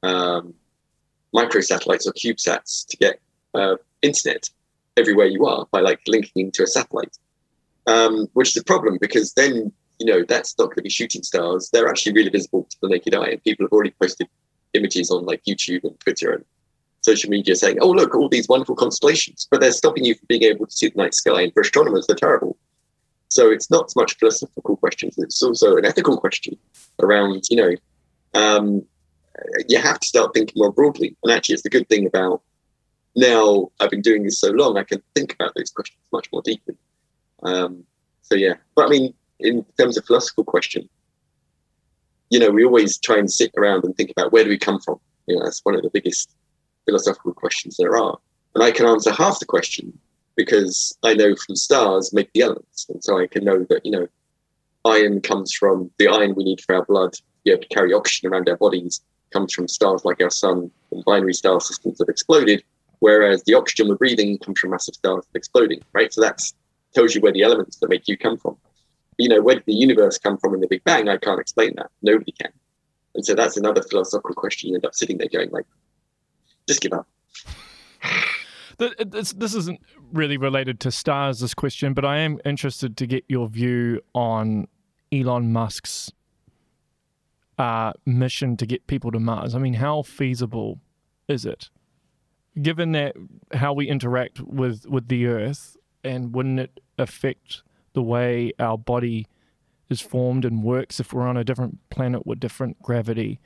[0.03, 0.53] um,
[1.33, 3.19] microsatellites or CubeSats to get
[3.53, 4.49] uh, internet
[4.97, 7.17] everywhere you are by like linking into a satellite,
[7.87, 9.71] um, which is a problem because then
[10.01, 11.69] you know, that's not going to be shooting stars.
[11.71, 13.29] They're actually really visible to the naked eye.
[13.29, 14.27] And people have already posted
[14.73, 16.43] images on like YouTube and Twitter and
[17.01, 20.43] social media saying, oh, look, all these wonderful constellations, but they're stopping you from being
[20.43, 21.41] able to see the night sky.
[21.41, 22.57] And for astronomers, they're terrible.
[23.27, 26.57] So it's not so much philosophical questions, it's also an ethical question
[27.01, 27.75] around, you know,
[28.33, 28.83] um,
[29.67, 31.15] you have to start thinking more broadly.
[31.23, 32.41] And actually, it's the good thing about
[33.15, 36.41] now I've been doing this so long, I can think about those questions much more
[36.41, 36.75] deeply.
[37.43, 37.83] Um,
[38.21, 38.55] so, yeah.
[38.75, 40.87] But I mean, in terms of philosophical question,
[42.29, 44.79] you know, we always try and sit around and think about where do we come
[44.79, 44.99] from?
[45.27, 46.33] You know, that's one of the biggest
[46.91, 48.17] philosophical questions there are.
[48.53, 49.97] And I can answer half the question
[50.35, 52.85] because I know from stars make the elements.
[52.89, 54.07] And so I can know that, you know,
[54.83, 57.93] iron comes from the iron we need for our blood to be able to carry
[57.93, 62.09] oxygen around our bodies, comes from stars like our sun and binary star systems that
[62.09, 62.63] exploded,
[62.99, 66.13] whereas the oxygen we're breathing comes from massive stars exploding, right?
[66.13, 66.41] So that
[66.93, 68.57] tells you where the elements that make you come from
[69.17, 71.07] you know, where did the universe come from in the Big Bang?
[71.07, 71.91] I can't explain that.
[72.01, 72.51] Nobody can.
[73.13, 74.69] And so that's another philosophical question.
[74.69, 75.65] You end up sitting there going like,
[76.67, 77.07] just give up.
[78.77, 79.79] This, this isn't
[80.11, 84.67] really related to stars, this question, but I am interested to get your view on
[85.11, 86.11] Elon Musk's
[87.59, 89.53] uh, mission to get people to Mars.
[89.53, 90.79] I mean, how feasible
[91.27, 91.69] is it?
[92.59, 93.15] Given that
[93.53, 97.61] how we interact with, with the Earth, and wouldn't it affect
[97.93, 99.27] the way our body
[99.89, 103.39] is formed and works if we're on a different planet with different gravity.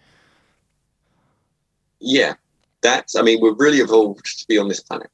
[2.00, 2.36] Yeah,
[2.86, 5.10] that's, I mean, we're really evolved to be on this planet,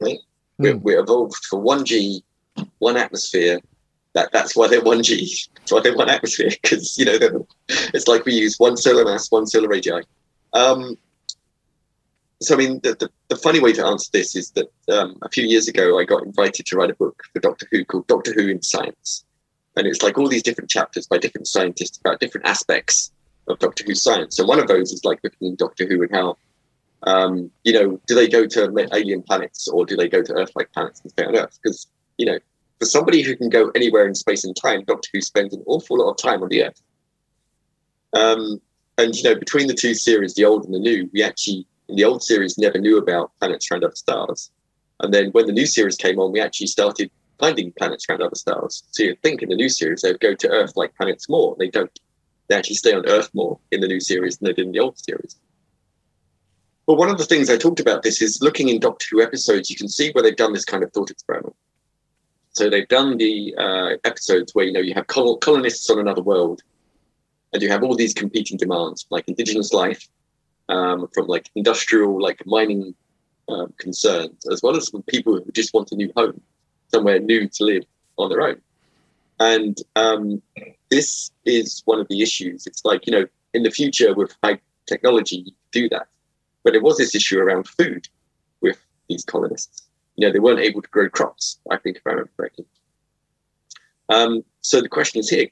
[0.00, 0.18] right?
[0.18, 0.22] Mm.
[0.58, 2.22] We're, we're evolved for 1G,
[2.78, 3.60] one atmosphere.
[4.14, 5.48] That, that's why they're 1G.
[5.56, 9.30] That's why they're one atmosphere, because, you know, it's like we use one solar mass,
[9.30, 10.02] one solar radii.
[10.52, 10.96] Um,
[12.42, 15.28] so I mean, the, the, the, funny way to answer this is that um, a
[15.28, 18.32] few years ago I got invited to write a book for Doctor Who called Doctor
[18.32, 19.24] Who in Science,
[19.76, 23.12] and it's like all these different chapters by different scientists about different aspects
[23.46, 24.38] of Doctor Who science.
[24.38, 26.38] And one of those is like looking in Doctor Who and how,
[27.04, 30.72] um, you know, do they go to alien planets or do they go to Earth-like
[30.72, 31.58] planets and stay on Earth?
[31.62, 31.86] Because
[32.18, 32.38] you know,
[32.78, 35.98] for somebody who can go anywhere in space and time, Doctor Who spends an awful
[35.98, 36.82] lot of time on the Earth.
[38.12, 38.60] Um,
[38.98, 41.96] and you know, between the two series, the old and the new, we actually in
[41.96, 44.50] the old series never knew about planets around other stars.
[45.00, 48.36] And then when the new series came on, we actually started finding planets around other
[48.36, 48.84] stars.
[48.90, 51.56] So you'd think in the new series they would go to Earth like planets more.
[51.58, 51.90] They don't.
[52.48, 54.80] They actually stay on Earth more in the new series than they did in the
[54.80, 55.36] old series.
[56.90, 59.70] But one of the things I talked about this is looking in Doctor Who episodes,
[59.70, 61.54] you can see where they've done this kind of thought experiment.
[62.50, 66.20] So they've done the uh, episodes where you know you have col- colonists on another
[66.20, 66.62] world,
[67.52, 70.08] and you have all these competing demands, like indigenous life,
[70.68, 72.92] um, from like industrial, like mining
[73.48, 76.40] um, concerns, as well as people who just want a new home,
[76.88, 77.84] somewhere new to live
[78.16, 78.60] on their own.
[79.38, 80.42] And um,
[80.90, 82.66] this is one of the issues.
[82.66, 86.08] It's like, you know, in the future with high technology, you do that.
[86.62, 88.08] But there was this issue around food
[88.60, 89.82] with these colonists.
[90.16, 92.66] You know, they weren't able to grow crops, I think, if I remember correctly.
[94.08, 95.48] Um, so the question is here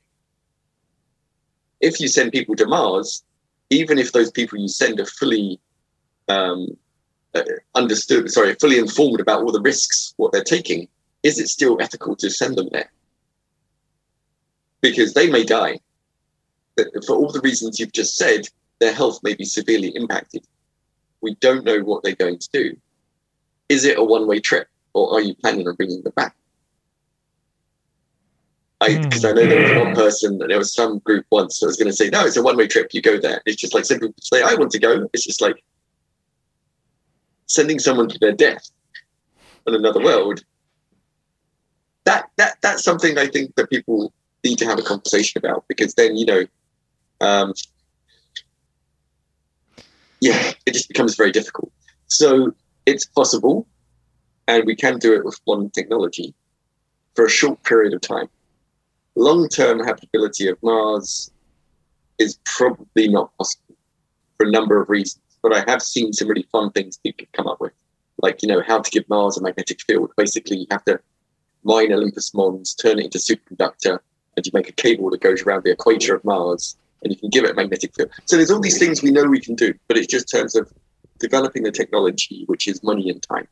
[1.80, 3.22] if you send people to Mars,
[3.70, 5.60] even if those people you send are fully
[6.28, 6.76] um,
[7.34, 7.42] uh,
[7.74, 10.88] understood, sorry, fully informed about all the risks, what they're taking,
[11.22, 12.90] is it still ethical to send them there?
[14.80, 15.80] Because they may die.
[17.06, 18.48] For all the reasons you've just said,
[18.78, 20.46] their health may be severely impacted.
[21.20, 22.76] We don't know what they're going to do.
[23.68, 26.34] Is it a one-way trip, or are you planning on bringing them back?
[28.80, 31.76] Because I know there was one person, and there was some group once that was
[31.76, 32.94] going to say, no, it's a one-way trip.
[32.94, 33.42] You go there.
[33.44, 35.08] It's just like people say, I want to go.
[35.12, 35.62] It's just like
[37.46, 38.70] sending someone to their death
[39.66, 40.44] in another world.
[42.04, 44.12] That that that's something I think that people
[44.44, 46.44] need to have a conversation about because then you know,
[47.20, 47.52] um,
[50.20, 51.72] yeah, it just becomes very difficult.
[52.06, 52.54] So
[52.86, 53.66] it's possible,
[54.46, 56.34] and we can do it with one technology
[57.14, 58.28] for a short period of time
[59.18, 61.30] long-term habitability of Mars
[62.18, 63.76] is probably not possible
[64.36, 65.22] for a number of reasons.
[65.42, 67.72] But I have seen some really fun things people come up with,
[68.22, 70.12] like you know how to give Mars a magnetic field.
[70.16, 71.00] Basically, you have to
[71.64, 73.98] mine Olympus Mons, turn it into superconductor,
[74.36, 77.30] and you make a cable that goes around the equator of Mars, and you can
[77.30, 78.10] give it a magnetic field.
[78.26, 80.72] So there's all these things we know we can do, but it's just terms of
[81.18, 83.48] developing the technology, which is money and time.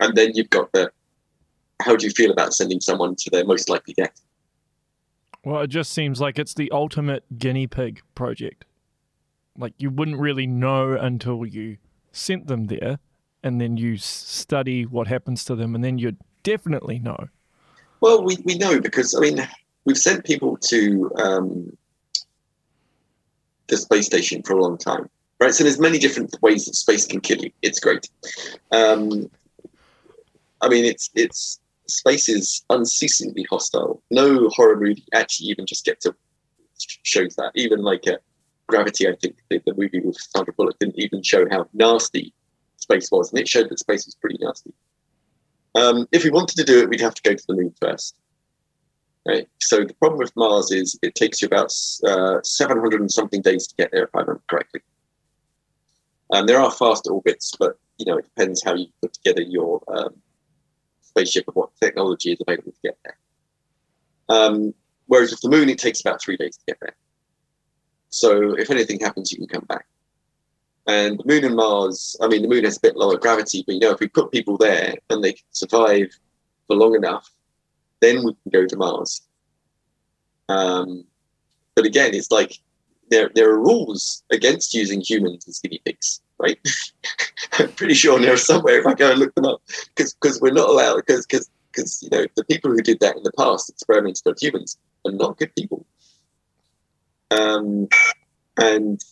[0.00, 0.90] And then you've got the
[1.82, 4.20] how do you feel about sending someone to their most likely death?
[5.44, 8.64] Well, it just seems like it's the ultimate guinea pig project.
[9.56, 11.76] Like you wouldn't really know until you
[12.12, 12.98] sent them there
[13.42, 17.28] and then you study what happens to them and then you'd definitely know.
[18.00, 19.46] Well, we, we know because, I mean,
[19.84, 21.76] we've sent people to um,
[23.68, 25.08] the space station for a long time,
[25.40, 25.54] right?
[25.54, 27.50] So there's many different ways that space can kill you.
[27.62, 28.08] It's great.
[28.70, 29.30] Um,
[30.60, 34.02] I mean, it's it's space is unceasingly hostile.
[34.10, 36.14] No horror movie actually even just gets to
[36.78, 37.52] shows that.
[37.54, 38.16] Even like uh,
[38.66, 42.32] Gravity, I think the, the movie with Sandra Bullock didn't even show how nasty
[42.76, 44.72] space was, and it showed that space was pretty nasty.
[45.74, 48.14] Um, if we wanted to do it, we'd have to go to the moon first.
[49.26, 49.48] Right.
[49.58, 51.72] So the problem with Mars is it takes you about
[52.06, 54.82] uh, 700 and something days to get there, if I remember correctly.
[56.30, 59.82] And there are fast orbits, but you know it depends how you put together your
[59.88, 60.14] um,
[61.00, 63.16] spaceship and what technology is available to get there.
[64.28, 64.74] Um,
[65.06, 66.96] whereas with the moon, it takes about three days to get there.
[68.10, 69.86] So if anything happens, you can come back.
[70.86, 73.74] And the moon and Mars, I mean, the moon has a bit lower gravity, but
[73.74, 76.08] you know, if we put people there and they can survive
[76.66, 77.30] for long enough,
[78.04, 79.22] then we can go to Mars.
[80.48, 81.04] Um,
[81.74, 82.58] but again, it's like
[83.10, 86.58] there there are rules against using humans as guinea pigs right?
[87.58, 89.62] I'm pretty sure they're somewhere if I go and look them up,
[89.96, 93.22] because we're not allowed because because because you know the people who did that in
[93.22, 95.84] the past experimented on humans are not good people.
[97.30, 97.88] Um,
[98.56, 99.02] and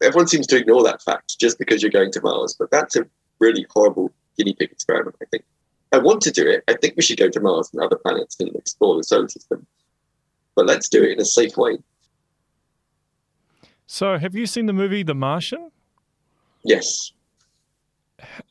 [0.00, 3.06] everyone seems to ignore that fact just because you're going to Mars, but that's a
[3.38, 5.16] really horrible guinea pig experiment.
[5.20, 5.44] I think
[5.92, 6.64] I want to do it.
[6.68, 9.66] I think we should go to Mars and other planets and explore the solar system,
[10.54, 11.78] but let's do it in a safe way.
[13.86, 15.70] So, have you seen the movie The Martian?
[16.64, 17.12] Yes.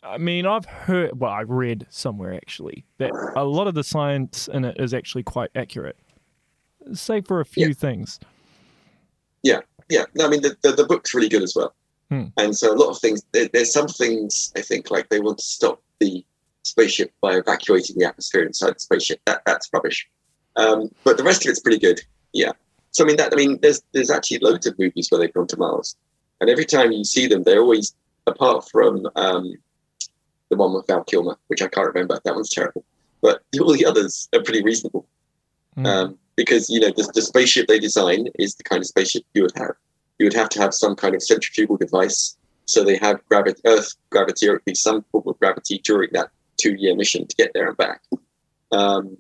[0.03, 4.47] I mean, I've heard, well, I read somewhere actually that a lot of the science
[4.47, 5.97] in it is actually quite accurate,
[6.93, 7.73] save for a few yeah.
[7.73, 8.19] things.
[9.41, 10.03] Yeah, yeah.
[10.13, 11.73] No, I mean, the, the, the, book's really good as well.
[12.09, 12.25] Hmm.
[12.37, 15.39] And so, a lot of things, there, there's some things I think like they want
[15.39, 16.23] to stop the
[16.63, 19.19] spaceship by evacuating the atmosphere inside the spaceship.
[19.25, 20.07] That That's rubbish.
[20.55, 22.01] Um, but the rest of it's pretty good.
[22.33, 22.51] Yeah.
[22.91, 25.47] So I mean that I mean there's there's actually loads of movies where they've gone
[25.47, 25.95] to Mars,
[26.39, 27.95] and every time you see them, they're always
[28.27, 29.53] apart from um,
[30.49, 32.19] the one with Val Kilmer, which I can't remember.
[32.23, 32.83] That one's terrible,
[33.21, 35.07] but all the others are pretty reasonable.
[35.77, 35.87] Mm.
[35.87, 39.43] Um, because you know the, the spaceship they design is the kind of spaceship you
[39.43, 39.75] would have.
[40.19, 42.35] You would have to have some kind of centrifugal device,
[42.65, 46.29] so they have gravity, Earth gravity, or at least some form of gravity during that
[46.61, 48.01] two-year mission to get there and back.
[48.71, 49.17] Um,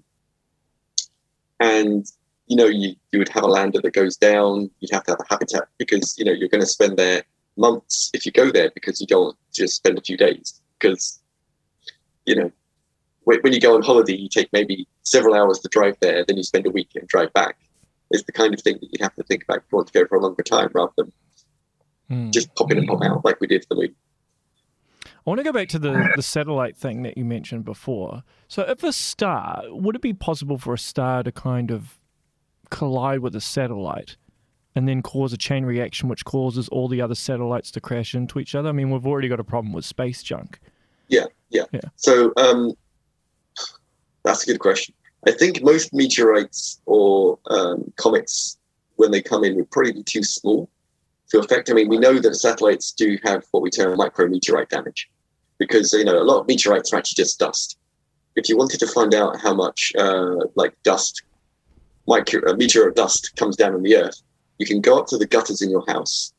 [1.59, 2.05] and
[2.51, 5.21] you know, you, you would have a lander that goes down, you'd have to have
[5.21, 7.23] a habitat because, you know, you're going to spend there
[7.55, 10.59] months if you go there because you don't just spend a few days.
[10.77, 11.21] Because,
[12.25, 12.51] you know,
[13.23, 16.43] when you go on holiday, you take maybe several hours to drive there, then you
[16.43, 17.55] spend a week and drive back.
[18.09, 19.93] It's the kind of thing that you'd have to think about if you want to
[19.93, 21.13] go for a longer time rather than
[22.11, 22.33] mm.
[22.33, 23.95] just pop in and pop out like we did for the week.
[25.25, 28.23] I want to go back to the, the satellite thing that you mentioned before.
[28.47, 31.99] So, if a star, would it be possible for a star to kind of
[32.69, 34.17] collide with a satellite
[34.73, 38.39] and then cause a chain reaction which causes all the other satellites to crash into
[38.39, 38.69] each other?
[38.69, 40.59] I mean, we've already got a problem with space junk.
[41.07, 41.65] Yeah, yeah.
[41.71, 41.81] yeah.
[41.97, 42.73] So um,
[44.23, 44.95] that's a good question.
[45.27, 48.57] I think most meteorites or um, comets,
[48.95, 50.67] when they come in, would probably be too small
[51.31, 51.69] to affect.
[51.69, 55.09] I mean, we know that satellites do have what we term micrometeorite damage
[55.57, 57.77] because you know a lot of meteorites are actually just dust.
[58.35, 61.23] If you wanted to find out how much uh, like dust
[62.07, 64.21] micro, a meteor dust comes down on the Earth,
[64.57, 66.33] you can go up to the gutters in your house,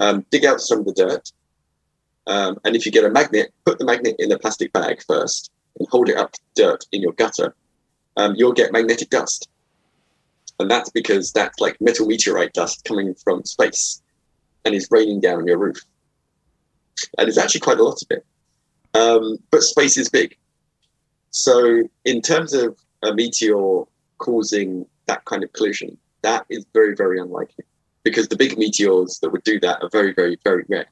[0.00, 1.32] um, dig out some of the dirt,
[2.26, 5.50] um, and if you get a magnet, put the magnet in a plastic bag first
[5.78, 7.54] and hold it up to dirt in your gutter.
[8.16, 9.48] Um, you'll get magnetic dust,
[10.58, 14.02] and that's because that's like metal meteorite dust coming from space,
[14.64, 15.78] and is raining down on your roof.
[17.18, 18.24] And it's actually quite a lot of it.
[18.94, 20.36] Um, but space is big.
[21.30, 23.82] So, in terms of a meteor
[24.18, 27.64] causing that kind of collision, that is very, very unlikely
[28.04, 30.86] because the big meteors that would do that are very, very, very rare.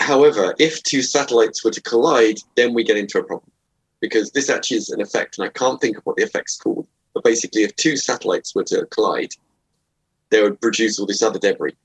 [0.00, 3.50] However, if two satellites were to collide, then we get into a problem
[4.00, 6.86] because this actually is an effect, and I can't think of what the effect's called.
[7.14, 9.32] But basically, if two satellites were to collide,
[10.30, 11.76] they would produce all this other debris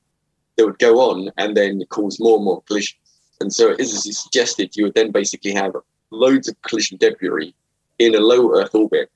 [0.58, 3.00] that would go on and then cause more and more collisions.
[3.40, 5.76] And so, as you suggested, you would then basically have
[6.12, 7.54] loads of collision debris
[8.00, 9.10] in a low Earth orbit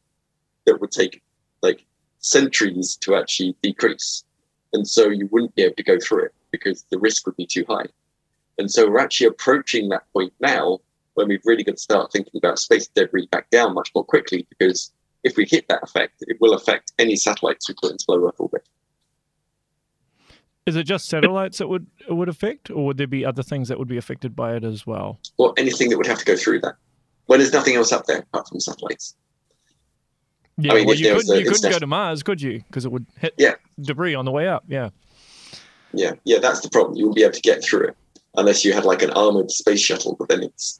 [0.66, 1.22] that would take
[1.62, 1.84] like
[2.20, 4.24] centuries to actually decrease.
[4.74, 7.46] And so you wouldn't be able to go through it because the risk would be
[7.46, 7.86] too high.
[8.58, 10.80] And so we're actually approaching that point now
[11.16, 14.48] when we've really got to start thinking about space debris back down much more quickly
[14.50, 14.92] because
[15.24, 18.36] if we hit that effect, it will affect any satellites we put into low Earth
[18.40, 18.68] orbit.
[20.66, 23.68] Is it just satellites that would it would affect, or would there be other things
[23.68, 25.20] that would be affected by it as well?
[25.38, 26.76] Or anything that would have to go through that.
[27.28, 29.16] Well, there's nothing else up there apart from satellites.
[30.58, 32.60] Yeah, I mean, well, you couldn't, was a you couldn't go to Mars, could you?
[32.68, 33.56] Because it would hit Yeah.
[33.82, 34.64] debris on the way up.
[34.68, 34.90] Yeah.
[35.94, 36.96] Yeah, yeah, that's the problem.
[36.96, 37.98] You won't be able to get through it
[38.36, 40.16] unless you had like an armored space shuttle.
[40.18, 40.80] But then it's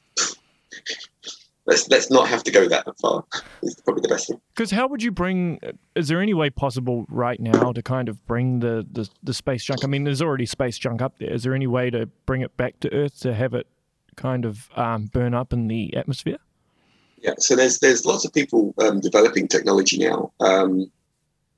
[1.66, 3.24] let's let's not have to go that far.
[3.62, 4.40] Is probably the best thing.
[4.54, 5.60] Because how would you bring?
[5.96, 9.64] Is there any way possible right now to kind of bring the, the the space
[9.64, 9.84] junk?
[9.84, 11.32] I mean, there's already space junk up there.
[11.32, 13.68] Is there any way to bring it back to Earth to have it
[14.16, 16.38] kind of um, burn up in the atmosphere?
[17.18, 20.32] Yeah, so there's there's lots of people um, developing technology now.
[20.40, 20.92] Um,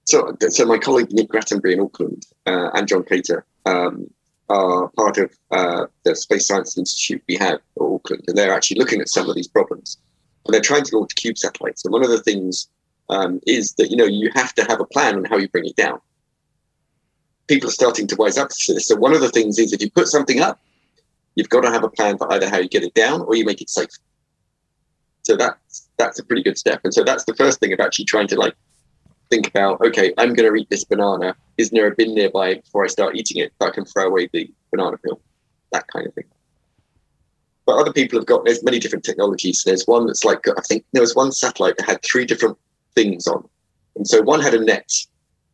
[0.04, 4.08] so so my colleague Nick Rattenbury in Auckland uh, and John Cater um,
[4.50, 8.80] are part of uh, the Space Science Institute we have at Auckland, and they're actually
[8.80, 9.98] looking at some of these problems.
[10.46, 11.84] And they're trying to launch cube satellites.
[11.84, 12.70] And one of the things
[13.10, 15.66] um, is that you know you have to have a plan on how you bring
[15.66, 16.00] it down.
[17.48, 18.88] People are starting to wise up to this.
[18.88, 20.60] So one of the things is if you put something up,
[21.36, 23.46] you've got to have a plan for either how you get it down or you
[23.46, 23.90] make it safe.
[25.24, 26.82] So that's that's a pretty good step.
[26.84, 28.56] And so that's the first thing of actually trying to like
[29.30, 31.36] think about, okay, I'm going to eat this banana.
[31.58, 34.30] Isn't there a bin nearby before I start eating it that I can throw away
[34.32, 35.20] the banana peel?
[35.72, 36.26] That kind of thing.
[37.66, 39.64] But other people have got, there's many different technologies.
[39.66, 42.58] There's one that's like, I think there was one satellite that had three different
[42.94, 43.48] things on.
[43.96, 44.90] And so one had a net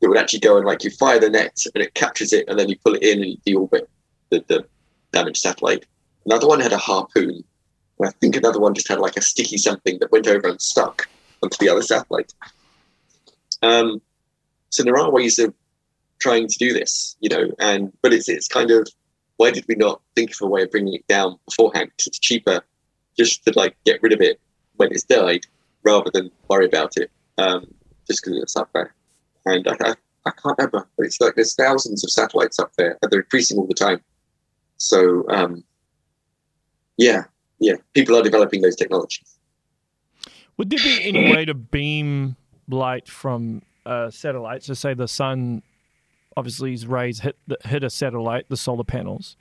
[0.02, 2.60] that would actually go and like you fire the net and it captures it and
[2.60, 3.88] then you pull it in and you deorbit
[4.30, 4.66] the, the
[5.14, 5.86] damaged satellite.
[6.26, 7.44] Another one had a harpoon.
[8.00, 10.62] And I think another one just had like a sticky something that went over and
[10.62, 11.08] stuck
[11.42, 12.34] onto the other satellite.
[13.62, 14.02] Um,
[14.70, 15.54] so there are ways of
[16.20, 18.88] trying to do this, you know, and but it's it's kind of
[19.38, 21.90] why did we not think of a way of bringing it down beforehand?
[21.98, 22.62] 'Cause it's cheaper
[23.18, 24.40] just to like get rid of it
[24.78, 25.46] when it's died
[25.84, 27.66] rather than worry about it um,
[28.08, 28.94] just because it's up there.
[29.46, 29.94] And I, I,
[30.28, 33.58] I can't remember, but it's like there's thousands of satellites up there, and they're increasing
[33.58, 34.02] all the time.
[34.78, 35.64] So um,
[36.98, 37.24] yeah,
[37.60, 39.38] yeah, people are developing those technologies.
[40.58, 42.36] Would there be any way to beam
[42.72, 44.64] light from a satellite?
[44.64, 45.62] So, say the sun,
[46.36, 49.38] obviously, his rays hit the, hit a satellite, the solar panels.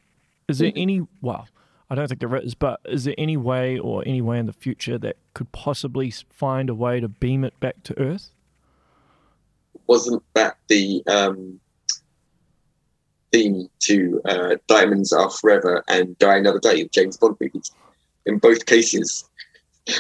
[0.49, 1.07] Is there any?
[1.20, 1.49] Well,
[1.89, 4.53] I don't think there is, but is there any way or any way in the
[4.53, 8.31] future that could possibly find a way to beam it back to Earth?
[9.91, 11.59] wasn't that the um,
[13.33, 17.72] theme to uh, Diamonds Are Forever and Die Another Day, the James Bond movies?
[18.24, 19.28] In both cases,
[19.87, 19.95] the,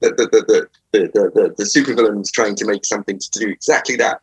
[0.00, 4.20] the, the, the, the, the, the, supervillain's trying to make something to do exactly that.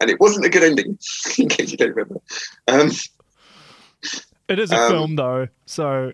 [0.00, 0.98] And it wasn't a good ending,
[1.38, 2.20] in case you don't remember.
[2.68, 2.90] Um,
[4.48, 6.12] It is a Um, film, though, so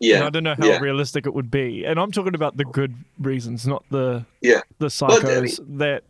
[0.00, 0.78] yeah, I don't know how yeah.
[0.78, 1.84] realistic it would be.
[1.84, 4.60] And I'm talking about the good reasons, not the Yeah.
[4.78, 6.04] the Well, psychos that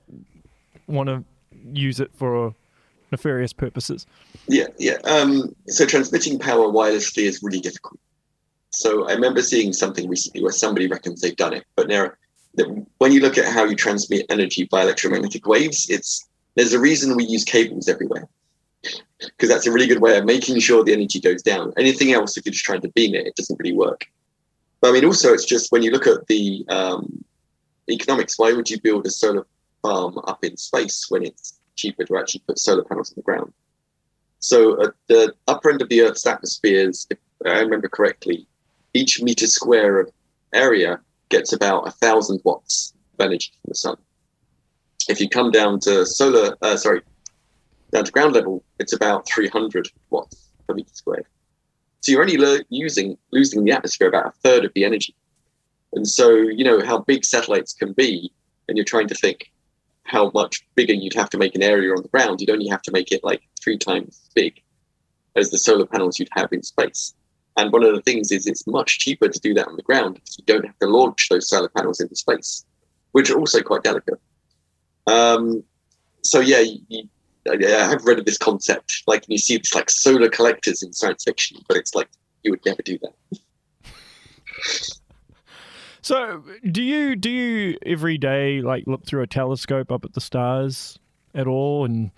[0.86, 1.24] want to
[1.72, 2.54] use it for
[3.10, 4.06] nefarious purposes.
[4.46, 4.98] Yeah, yeah.
[5.04, 7.98] Um, so transmitting power wirelessly is really difficult.
[8.70, 12.12] So I remember seeing something recently where somebody reckons they've done it, but now
[12.98, 17.16] when you look at how you transmit energy by electromagnetic waves, it's there's a reason
[17.16, 18.28] we use cables everywhere
[19.20, 21.72] because that's a really good way of making sure the energy goes down.
[21.76, 24.06] Anything else, if you're just trying to beam it, it doesn't really work.
[24.80, 27.24] But I mean, also, it's just when you look at the um,
[27.90, 29.46] economics, why would you build a solar
[29.82, 33.52] farm up in space when it's cheaper to actually put solar panels on the ground?
[34.40, 38.46] So at the upper end of the Earth's atmospheres, if I remember correctly,
[38.98, 40.10] each meter square of
[40.52, 43.96] area gets about a thousand watts of energy from the sun.
[45.08, 47.02] If you come down to solar, uh, sorry,
[47.92, 51.26] Down to ground level, it's about 300 watts per meter squared.
[52.00, 55.14] So you're only lo- using losing the atmosphere about a third of the energy.
[55.94, 58.30] And so you know how big satellites can be,
[58.66, 59.50] and you're trying to think
[60.04, 62.40] how much bigger you'd have to make an area on the ground.
[62.40, 64.60] You'd only have to make it like three times big
[65.34, 67.14] as the solar panels you'd have in space.
[67.58, 70.14] And one of the things is it's much cheaper to do that on the ground
[70.14, 72.64] because you don't have to launch those solar panels into space,
[73.12, 74.20] which are also quite delicate.
[75.08, 75.64] Um,
[76.22, 77.08] so yeah, you,
[77.50, 79.02] I have read of this concept.
[79.08, 82.08] Like you see it's like solar collectors in science fiction, but it's like
[82.44, 83.40] you would never do that.
[86.00, 90.22] So, do you do you every day like look through a telescope up at the
[90.22, 90.98] stars
[91.34, 92.12] at all, and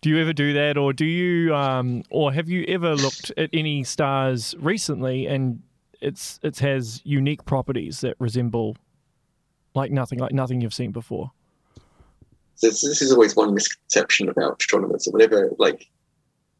[0.00, 3.50] do you ever do that, or do you, um, or have you ever looked at
[3.52, 5.62] any stars recently and
[6.00, 8.76] it's it has unique properties that resemble
[9.74, 11.32] like nothing, like nothing you've seen before?
[12.60, 15.08] this, this is always one misconception about astronomers.
[15.10, 15.88] whenever, like,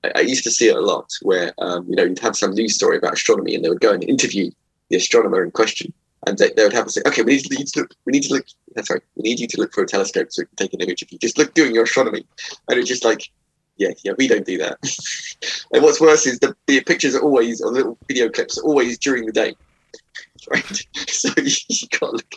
[0.04, 2.52] I, I, used to see it a lot, where um, you know you'd have some
[2.52, 4.50] news story about astronomy, and they would go and interview
[4.90, 5.92] the astronomer in question,
[6.26, 7.90] and they, they would have to say, "Okay, we need to, need to look.
[8.04, 8.46] We need to look.
[8.84, 11.02] Sorry, we need you to look for a telescope so we can take an image
[11.02, 11.18] of you.
[11.18, 12.26] Just look doing your astronomy."
[12.68, 13.30] And it's just like,
[13.78, 14.78] yeah, yeah, we don't do that.
[15.72, 18.98] and what's worse is the, the pictures are always, or little video clips are always
[18.98, 19.54] during the day.
[20.50, 22.34] Right, so you, you can't look.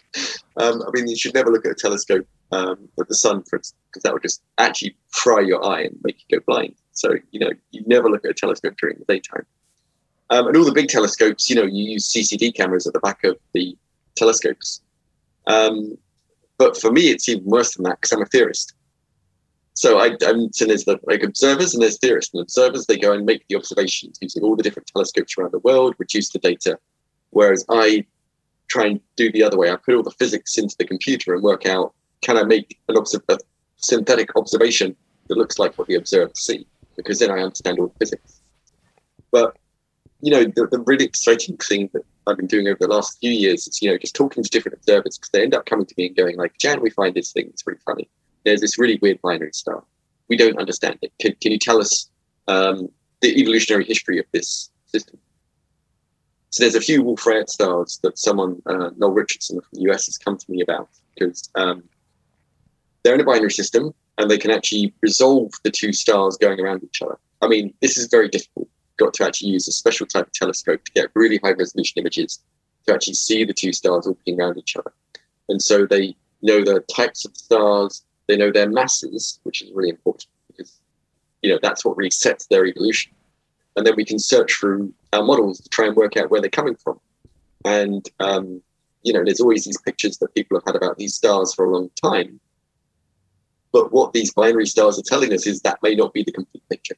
[0.57, 3.59] Um, I mean, you should never look at a telescope um, at the sun, for
[3.59, 6.75] because that would just actually fry your eye and make you go blind.
[6.93, 9.45] So you know, you never look at a telescope during the daytime.
[10.31, 13.23] Um, and all the big telescopes, you know, you use CCD cameras at the back
[13.23, 13.77] of the
[14.15, 14.81] telescopes.
[15.45, 15.97] Um,
[16.57, 18.73] but for me, it's even worse than that because I'm a theorist.
[19.73, 22.33] So I, I'm so there's the like observers and there's theorists.
[22.33, 25.59] And observers they go and make the observations using all the different telescopes around the
[25.59, 26.79] world, reduce the data.
[27.31, 28.05] Whereas I
[28.67, 29.69] try and do the other way.
[29.69, 32.97] I put all the physics into the computer and work out can I make an
[32.97, 33.37] obs- a
[33.77, 34.95] synthetic observation
[35.27, 36.67] that looks like what the observers see?
[36.95, 38.41] Because then I understand all the physics.
[39.31, 39.57] But
[40.21, 43.31] you know, the, the really exciting thing that I've been doing over the last few
[43.31, 45.95] years is, you know, just talking to different observers because they end up coming to
[45.97, 48.09] me and going like, Jan, we find this thing that's really funny.
[48.45, 49.83] There's this really weird binary star.
[50.27, 51.11] We don't understand it.
[51.19, 52.09] Can, can you tell us
[52.47, 52.89] um,
[53.21, 55.17] the evolutionary history of this system?
[56.51, 60.17] So there's a few Wolf-Rayet stars that someone, uh, Noel Richardson from the US, has
[60.17, 61.83] come to me about because um,
[63.03, 66.83] they're in a binary system and they can actually resolve the two stars going around
[66.83, 67.17] each other.
[67.41, 68.67] I mean, this is very difficult.
[68.97, 72.39] Got to actually use a special type of telescope to get really high resolution images
[72.85, 74.91] to actually see the two stars orbiting around each other.
[75.49, 79.89] And so they know the types of stars, they know their masses, which is really
[79.89, 80.79] important because
[81.41, 83.13] you know that's what really sets their evolution.
[83.75, 86.49] And then we can search through our models to try and work out where they're
[86.49, 86.99] coming from.
[87.63, 88.61] And um,
[89.03, 91.71] you know, there's always these pictures that people have had about these stars for a
[91.71, 92.39] long time,
[93.71, 96.63] but what these binary stars are telling us is that may not be the complete
[96.69, 96.95] picture.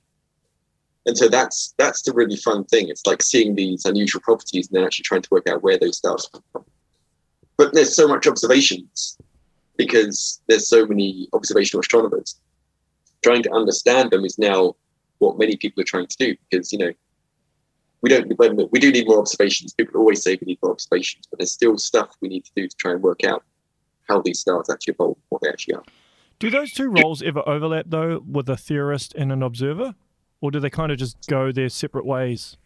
[1.06, 2.89] And so that's that's the really fun thing.
[2.89, 5.97] It's like seeing these unusual properties and then actually trying to work out where those
[5.97, 6.66] stars come from.
[7.58, 9.18] But there's so much observations
[9.78, 12.39] because there's so many observational astronomers.
[13.22, 14.76] Trying to understand them is now
[15.20, 16.91] what many people are trying to do because you know
[18.01, 18.28] we don't
[18.72, 19.74] we do need more observations.
[19.74, 22.68] People always say we need more observations, but there's still stuff we need to do
[22.68, 23.43] to try and work out
[24.10, 25.84] how these stars actually evolve, what they actually are.
[26.39, 29.95] Do those two roles ever overlap though, with a theorist and an observer,
[30.43, 32.57] or do they kind of just go their separate ways?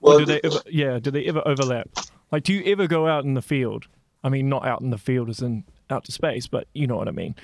[0.00, 0.60] Well, or do they ever?
[0.70, 1.88] Yeah, do they ever overlap?
[2.30, 3.86] Like, do you ever go out in the field?
[4.22, 6.96] I mean, not out in the field as in out to space, but you know
[6.96, 7.34] what I mean.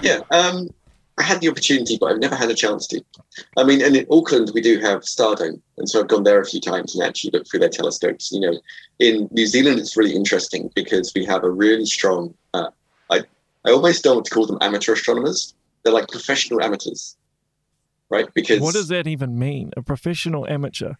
[0.00, 0.70] Yeah, um,
[1.18, 3.04] I had the opportunity, but I've never had a chance to.
[3.58, 6.46] I mean, and in Auckland we do have Stardome, and so I've gone there a
[6.46, 8.32] few times and actually looked through their telescopes.
[8.32, 8.58] You know,
[8.98, 12.70] in New Zealand it's really interesting because we have a really strong uh,
[13.64, 15.54] I almost don't want to call them amateur astronomers.
[15.82, 17.16] They're like professional amateurs,
[18.12, 18.28] right?
[18.34, 19.72] Because what does that even mean?
[19.76, 20.94] A professional amateur?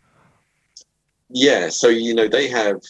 [1.29, 2.81] Yeah, so you know they have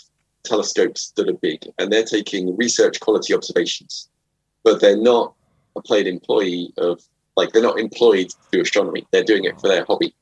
[0.45, 4.09] telescopes that are big, and they're taking research quality observations,
[4.65, 5.35] but they're not
[5.77, 7.03] a paid employee of
[7.37, 9.07] like they're not employed to do astronomy.
[9.11, 10.15] They're doing it for their hobby.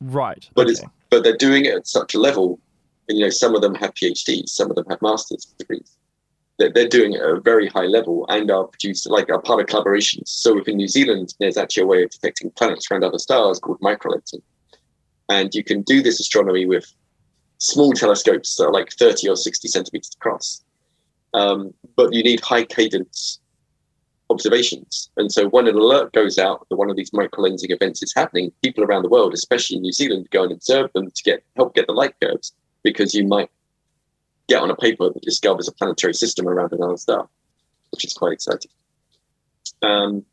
[0.00, 0.48] Right.
[0.54, 0.72] But okay.
[0.72, 2.58] it's but they're doing it at such a level,
[3.08, 5.96] and you know some of them have PhDs, some of them have master's degrees
[6.68, 9.66] they're doing it at a very high level and are produced like are part of
[9.66, 10.28] collaborations.
[10.28, 13.80] So within New Zealand, there's actually a way of detecting planets around other stars called
[13.80, 14.42] microlensing.
[15.28, 16.92] And you can do this astronomy with
[17.58, 20.62] small telescopes that are like 30 or 60 centimeters across.
[21.34, 23.40] Um, but you need high cadence
[24.30, 25.10] observations.
[25.16, 28.52] And so when an alert goes out that one of these microlensing events is happening,
[28.62, 31.74] people around the world, especially in New Zealand, go and observe them to get help
[31.74, 32.52] get the light curves
[32.82, 33.50] because you might
[34.50, 37.28] get on a paper that discovers a planetary system around another star,
[37.92, 38.70] which is quite exciting.
[39.80, 40.24] Um,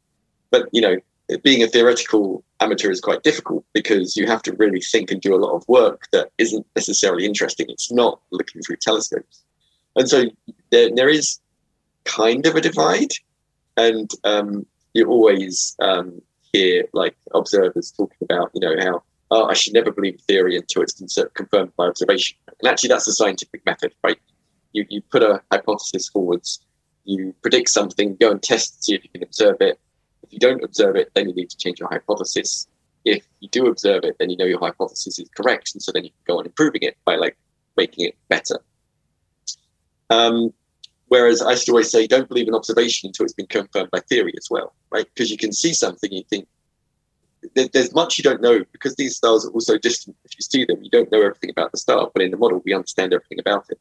[0.51, 0.97] but you know,
[1.43, 5.35] being a theoretical amateur is quite difficult because you have to really think and do
[5.35, 7.67] a lot of work that isn't necessarily interesting.
[7.69, 9.43] It's not looking through telescopes.
[9.95, 10.25] And so
[10.71, 11.39] there, there is
[12.05, 13.11] kind of a divide.
[13.75, 16.21] And um, you always um,
[16.53, 20.81] hear like observers talking about, you know, how, oh, I should never believe theory until
[20.81, 21.01] it's
[21.33, 22.37] confirmed by observation.
[22.61, 24.17] And actually, that's the scientific method, right?
[24.73, 26.65] You, you put a hypothesis forwards,
[27.05, 29.79] you predict something, go and test, see if you can observe it
[30.27, 32.67] if you don't observe it, then you need to change your hypothesis.
[33.05, 36.03] If you do observe it, then you know your hypothesis is correct, and so then
[36.03, 37.37] you can go on improving it by like
[37.77, 38.59] making it better.
[40.09, 40.53] Um,
[41.07, 44.33] whereas I to always say, don't believe an observation until it's been confirmed by theory
[44.37, 45.05] as well, right?
[45.13, 46.47] Because you can see something, you think
[47.55, 50.15] there's much you don't know because these stars are also distant.
[50.25, 52.61] If you see them, you don't know everything about the star, but in the model,
[52.65, 53.79] we understand everything about it.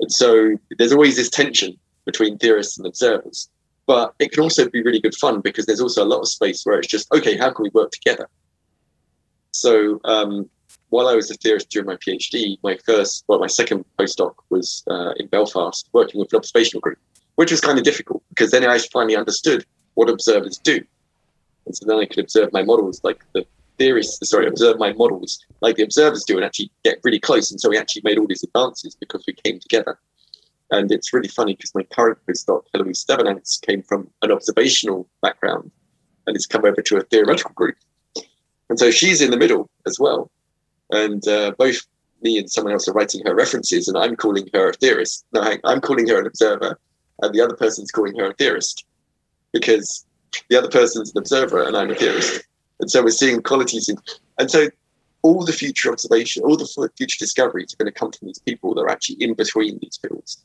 [0.00, 3.50] And so there's always this tension between theorists and observers
[3.90, 6.64] but it can also be really good fun because there's also a lot of space
[6.64, 8.28] where it's just okay how can we work together
[9.50, 10.48] so um,
[10.90, 14.84] while i was a theorist during my phd my first well my second postdoc was
[14.88, 16.98] uh, in belfast working with an observational group
[17.34, 20.80] which was kind of difficult because then i finally understood what observers do
[21.70, 23.44] and so then i could observe my models like the
[23.78, 27.60] theorists sorry observe my models like the observers do and actually get really close and
[27.60, 29.98] so we actually made all these advances because we came together
[30.70, 35.70] and it's really funny because my current postdoc, Eloise Stevance, came from an observational background
[36.26, 37.76] and has come over to a theoretical group.
[38.68, 40.30] And so she's in the middle as well.
[40.90, 41.80] And uh, both
[42.22, 45.24] me and someone else are writing her references, and I'm calling her a theorist.
[45.32, 46.78] No, I'm calling her an observer,
[47.22, 48.84] and the other person's calling her a theorist
[49.52, 50.06] because
[50.48, 52.44] the other person's an observer and I'm a theorist.
[52.80, 53.96] And so we're seeing qualities in,
[54.38, 54.68] and so
[55.22, 58.74] all the future observation, all the future discoveries are going to come from these people
[58.74, 60.42] that are actually in between these fields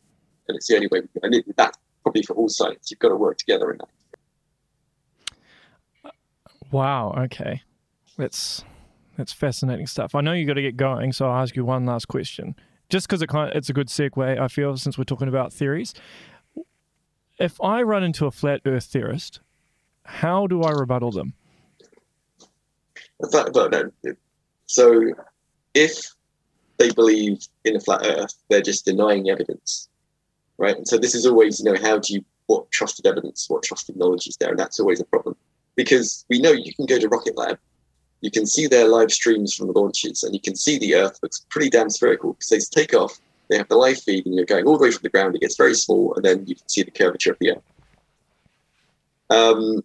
[0.47, 1.01] and it's the only way.
[1.01, 2.91] We can, and it, that's probably for all science.
[2.91, 3.89] You've got to work together in that.
[6.71, 7.13] Wow.
[7.17, 7.61] Okay,
[8.17, 8.63] that's
[9.17, 10.15] that's fascinating stuff.
[10.15, 12.55] I know you've got to get going, so I'll ask you one last question,
[12.89, 14.39] just because it kind of, it's a good segue.
[14.39, 15.93] I feel since we're talking about theories.
[17.37, 19.41] If I run into a flat Earth theorist,
[20.05, 21.33] how do I rebuttal them?
[24.67, 25.13] So,
[25.73, 26.13] if
[26.77, 29.89] they believe in a flat Earth, they're just denying evidence
[30.57, 30.75] right?
[30.75, 33.97] And so this is always, you know, how do you what trusted evidence, what trusted
[33.97, 35.35] knowledge is there, and that's always a problem
[35.75, 37.57] because we know you can go to Rocket Lab,
[38.21, 41.17] you can see their live streams from the launches, and you can see the Earth
[41.23, 44.45] looks pretty damn spherical because they take off, they have the live feed, and you're
[44.45, 45.35] going all the way from the ground.
[45.35, 47.63] It gets very small, and then you can see the curvature of the Earth.
[49.31, 49.83] Um,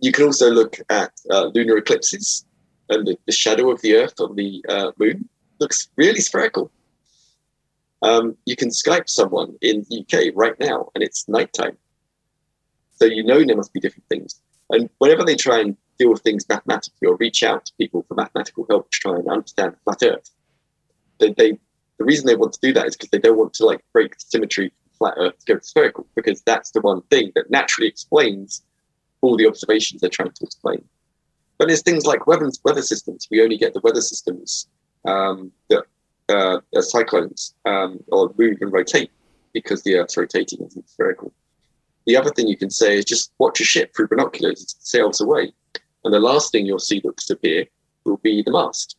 [0.00, 2.44] you can also look at uh, lunar eclipses,
[2.88, 5.28] and the, the, shadow of the Earth on the uh, moon
[5.58, 6.70] looks really spherical.
[8.02, 11.76] Um, you can Skype someone in the UK right now, and it's nighttime.
[12.92, 14.40] So you know there must be different things.
[14.70, 18.14] And whenever they try and deal with things mathematically or reach out to people for
[18.14, 20.30] mathematical help to try and understand flat Earth,
[21.18, 21.58] they, they
[21.98, 24.14] the reason they want to do that is because they don't want to like break
[24.18, 28.62] symmetry from flat Earth to go spherical, because that's the one thing that naturally explains
[29.20, 30.84] all the observations they're trying to explain.
[31.58, 33.26] But there's things like weather, weather systems.
[33.30, 34.68] We only get the weather systems
[35.06, 35.84] um, that
[36.28, 39.10] uh, cyclones um, or move and rotate
[39.52, 41.32] because the Earth's rotating and spherical.
[42.06, 45.20] The other thing you can say is just watch a ship through binoculars it sails
[45.20, 45.52] away.
[46.04, 47.66] And the last thing you'll see that disappear
[48.04, 48.96] will be the mast.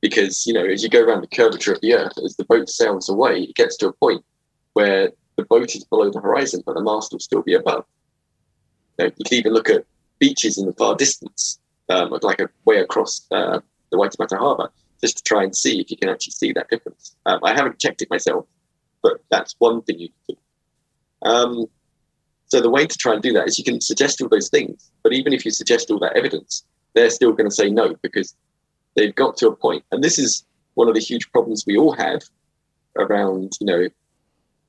[0.00, 2.68] Because, you know, as you go around the curvature of the Earth, as the boat
[2.68, 4.22] sails away, it gets to a point
[4.74, 7.84] where the boat is below the horizon, but the mast will still be above.
[8.98, 9.84] You, know, you can even look at
[10.18, 14.70] beaches in the far distance, um, like a way across uh, the Waitemata Harbour
[15.00, 17.14] just to try and see if you can actually see that difference.
[17.26, 18.46] Um, I haven't checked it myself,
[19.02, 21.28] but that's one thing you can do.
[21.28, 21.66] Um,
[22.46, 24.90] so the way to try and do that is you can suggest all those things,
[25.02, 26.64] but even if you suggest all that evidence,
[26.94, 28.34] they're still going to say no because
[28.96, 29.84] they've got to a point.
[29.92, 32.22] And this is one of the huge problems we all have
[32.96, 33.88] around, you know,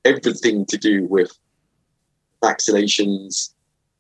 [0.04, 1.32] everything to do with
[2.44, 3.54] vaccinations,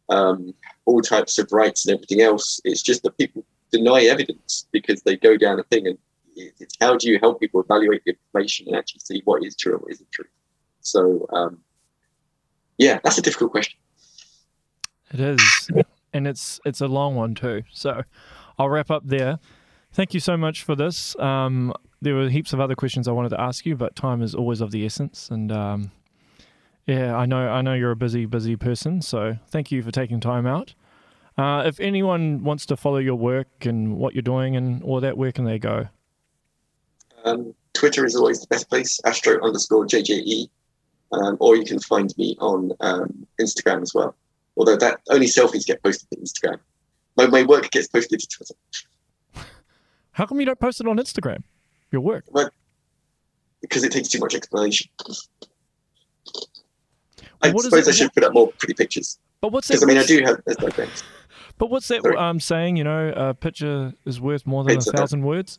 [0.09, 0.53] um,
[0.85, 2.61] all types of rights and everything else.
[2.63, 5.97] It's just that people deny evidence because they go down a thing and
[6.35, 9.73] it's how do you help people evaluate the information and actually see what is true
[9.73, 10.25] and what isn't true.
[10.81, 11.59] So, um,
[12.77, 13.79] yeah, that's a difficult question.
[15.11, 15.69] It is,
[16.13, 17.63] and it's it's a long one too.
[17.71, 18.03] So,
[18.57, 19.39] I'll wrap up there.
[19.93, 21.17] Thank you so much for this.
[21.19, 24.35] Um, there were heaps of other questions I wanted to ask you, but time is
[24.35, 25.29] always of the essence.
[25.29, 25.91] And um,
[26.87, 29.01] yeah, I know I know you're a busy, busy person.
[29.01, 30.73] So thank you for taking time out.
[31.37, 35.17] Uh, if anyone wants to follow your work and what you're doing and all that,
[35.17, 35.87] where can they go?
[37.25, 40.47] Um, Twitter is always the best place, astro underscore JJE.
[41.11, 44.15] Um, or you can find me on um, Instagram as well.
[44.57, 46.59] Although that only selfies get posted to Instagram.
[47.15, 49.45] My, my work gets posted to Twitter.
[50.11, 51.43] How come you don't post it on Instagram?
[51.91, 52.25] Your work.
[53.61, 54.89] because it takes too much explanation.
[57.41, 59.75] I What suppose it- I should put up more pretty pictures But what's that?
[59.75, 61.03] because I mean I do have there's no thanks.
[61.57, 62.17] But what's that Sorry.
[62.17, 62.75] um, saying?
[62.75, 65.57] You know, a picture is worth more than It's a thousand words.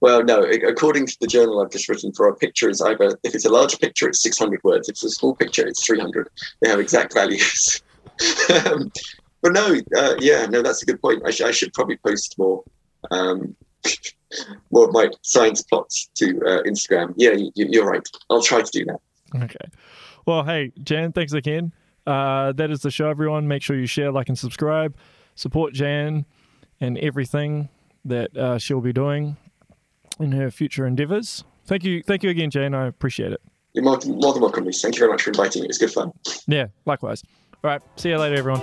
[0.00, 3.34] Well, no, according to the journal I've just written for a picture is either if
[3.34, 6.28] it's a large picture it's 600 words, if it's a small picture it's 300.
[6.60, 7.82] They have exact values.
[8.66, 8.90] um,
[9.42, 11.22] but no, uh, yeah, no, that's a good point.
[11.24, 12.62] I, sh- I should probably post more.
[13.12, 13.54] Um,
[14.72, 17.14] more of my science plots to uh, Instagram.
[17.16, 18.06] Yeah, you, you're right.
[18.30, 18.98] I'll try to do that.
[19.44, 19.64] Okay.
[20.28, 21.72] Well, hey, Jan, thanks again.
[22.06, 23.48] Uh, that is the show, everyone.
[23.48, 24.94] Make sure you share, like, and subscribe.
[25.36, 26.26] Support Jan
[26.82, 27.70] and everything
[28.04, 29.38] that uh, she'll be doing
[30.20, 31.44] in her future endeavors.
[31.64, 32.02] Thank you.
[32.02, 32.74] Thank you again, Jan.
[32.74, 33.40] I appreciate it.
[33.72, 34.82] You're more, than welcome, Reece.
[34.82, 35.66] Thank you very much for inviting me.
[35.66, 36.12] It was good fun.
[36.46, 37.22] Yeah, likewise.
[37.64, 37.80] All right.
[37.96, 38.60] See you later, everyone.